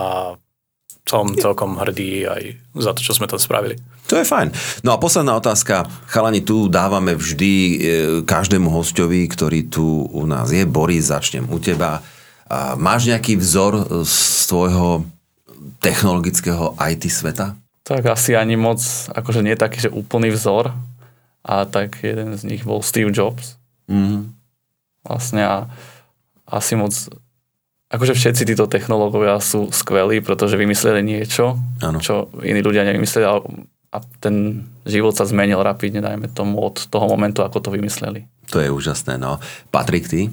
som 1.11 1.35
celkom 1.35 1.75
hrdý 1.83 2.31
aj 2.31 2.43
za 2.79 2.95
to, 2.95 3.03
čo 3.03 3.19
sme 3.19 3.27
tam 3.27 3.43
spravili. 3.43 3.75
To 4.07 4.15
je 4.15 4.23
fajn. 4.23 4.55
No 4.87 4.95
a 4.95 5.03
posledná 5.03 5.35
otázka. 5.35 5.91
Chalani, 6.07 6.39
tu 6.47 6.71
dávame 6.71 7.19
vždy 7.19 7.53
e, 7.55 7.77
každému 8.23 8.71
hostovi, 8.71 9.27
ktorý 9.27 9.67
tu 9.67 10.07
u 10.07 10.23
nás 10.31 10.55
je. 10.55 10.63
Boris, 10.63 11.11
začnem 11.11 11.51
u 11.51 11.59
teba. 11.59 12.07
A 12.47 12.79
máš 12.79 13.11
nejaký 13.11 13.35
vzor 13.39 14.07
z 14.07 14.17
tvojho 14.47 15.03
technologického 15.83 16.79
IT 16.79 17.11
sveta? 17.11 17.59
Tak 17.83 18.07
asi 18.07 18.39
ani 18.39 18.55
moc, 18.55 18.79
akože 19.11 19.43
nie 19.43 19.59
taký, 19.59 19.83
že 19.83 19.91
úplný 19.91 20.31
vzor, 20.31 20.71
a 21.41 21.65
tak 21.65 22.05
jeden 22.05 22.37
z 22.37 22.43
nich 22.45 22.63
bol 22.69 22.85
Steve 22.85 23.13
Jobs. 23.13 23.57
Mm. 23.89 24.37
Vlastne 25.01 25.43
a 25.45 25.57
asi 26.45 26.77
moc 26.77 26.93
akože 27.91 28.15
všetci 28.15 28.43
títo 28.47 28.71
technológovia 28.71 29.37
sú 29.43 29.75
skvelí, 29.75 30.23
pretože 30.23 30.55
vymysleli 30.55 31.03
niečo, 31.03 31.59
ano. 31.83 31.99
čo 31.99 32.31
iní 32.41 32.63
ľudia 32.63 32.87
nevymysleli 32.87 33.27
a 33.91 33.99
ten 34.23 34.67
život 34.87 35.19
sa 35.19 35.27
zmenil 35.27 35.59
rapidne, 35.67 35.99
dajme 35.99 36.31
tomu, 36.31 36.63
od 36.63 36.87
toho 36.87 37.11
momentu, 37.11 37.43
ako 37.43 37.59
to 37.59 37.75
vymysleli. 37.75 38.31
To 38.55 38.63
je 38.63 38.71
úžasné, 38.71 39.19
no. 39.19 39.43
Patrik, 39.75 40.07
ty? 40.07 40.31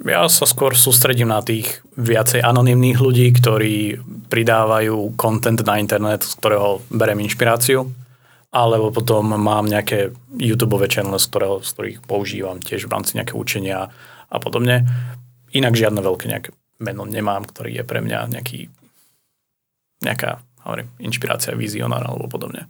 Ja 0.00 0.30
sa 0.30 0.46
skôr 0.46 0.78
sústredím 0.78 1.28
na 1.28 1.42
tých 1.42 1.82
viacej 1.98 2.40
anonimných 2.40 3.02
ľudí, 3.02 3.26
ktorí 3.34 4.00
pridávajú 4.30 5.18
content 5.18 5.60
na 5.66 5.82
internet, 5.82 6.22
z 6.22 6.38
ktorého 6.38 6.80
berem 6.88 7.20
inšpiráciu 7.26 7.90
alebo 8.50 8.90
potom 8.90 9.30
mám 9.38 9.70
nejaké 9.70 10.10
YouTube 10.34 10.82
channel, 10.90 11.18
z, 11.22 11.26
ktorého, 11.30 11.62
z 11.62 11.70
ktorých 11.70 11.98
používam 12.02 12.58
tiež 12.58 12.90
v 12.90 12.92
rámci 12.98 13.14
nejakého 13.14 13.38
učenia 13.38 13.94
a 14.30 14.36
podobne. 14.42 14.86
Inak 15.56 15.74
žiadne 15.74 16.00
veľké 16.00 16.26
nejaké 16.30 16.50
meno 16.80 17.04
nemám, 17.04 17.44
ktorý 17.44 17.82
je 17.82 17.84
pre 17.84 18.00
mňa 18.00 18.32
nejaký, 18.32 18.70
nejaká 20.00 20.40
hovorím, 20.64 20.92
inšpirácia, 21.00 21.56
vizionár 21.56 22.04
alebo 22.04 22.28
podobne. 22.28 22.68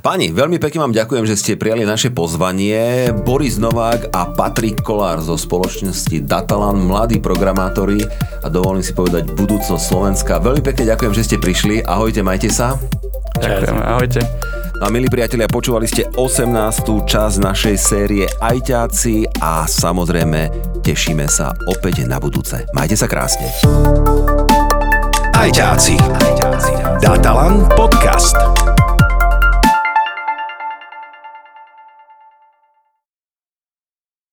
Páni, 0.00 0.32
veľmi 0.32 0.56
pekne 0.56 0.88
vám 0.88 0.96
ďakujem, 0.96 1.24
že 1.28 1.36
ste 1.36 1.60
prijali 1.60 1.84
naše 1.84 2.08
pozvanie. 2.08 3.12
Boris 3.12 3.60
Novák 3.60 4.12
a 4.12 4.32
Patrik 4.32 4.80
Kolár 4.80 5.20
zo 5.20 5.36
spoločnosti 5.36 6.24
Datalan, 6.24 6.80
mladí 6.80 7.20
programátori 7.20 8.00
a 8.40 8.46
dovolím 8.48 8.84
si 8.84 8.96
povedať 8.96 9.36
budúcnosť 9.36 9.84
Slovenska. 9.84 10.40
Veľmi 10.40 10.64
pekne 10.64 10.96
ďakujem, 10.96 11.12
že 11.12 11.24
ste 11.28 11.36
prišli. 11.36 11.84
Ahojte, 11.84 12.24
majte 12.24 12.48
sa. 12.48 12.80
Ďakujem, 13.36 13.76
ahojte. 13.84 14.20
No 14.76 14.86
a 14.86 14.90
milí 14.92 15.08
priatelia, 15.08 15.48
počúvali 15.48 15.88
ste 15.88 16.04
18. 16.04 17.08
časť 17.08 17.36
našej 17.40 17.76
série 17.80 18.28
Ajťáci 18.28 19.24
a 19.40 19.64
samozrejme 19.64 20.52
tešíme 20.84 21.24
sa 21.32 21.56
opäť 21.64 22.04
na 22.04 22.20
budúce. 22.20 22.60
Majte 22.76 22.92
sa 22.92 23.08
krásne. 23.08 23.48
Ajťáci. 25.32 25.96
Datalan 27.00 27.64
podcast. 27.72 28.55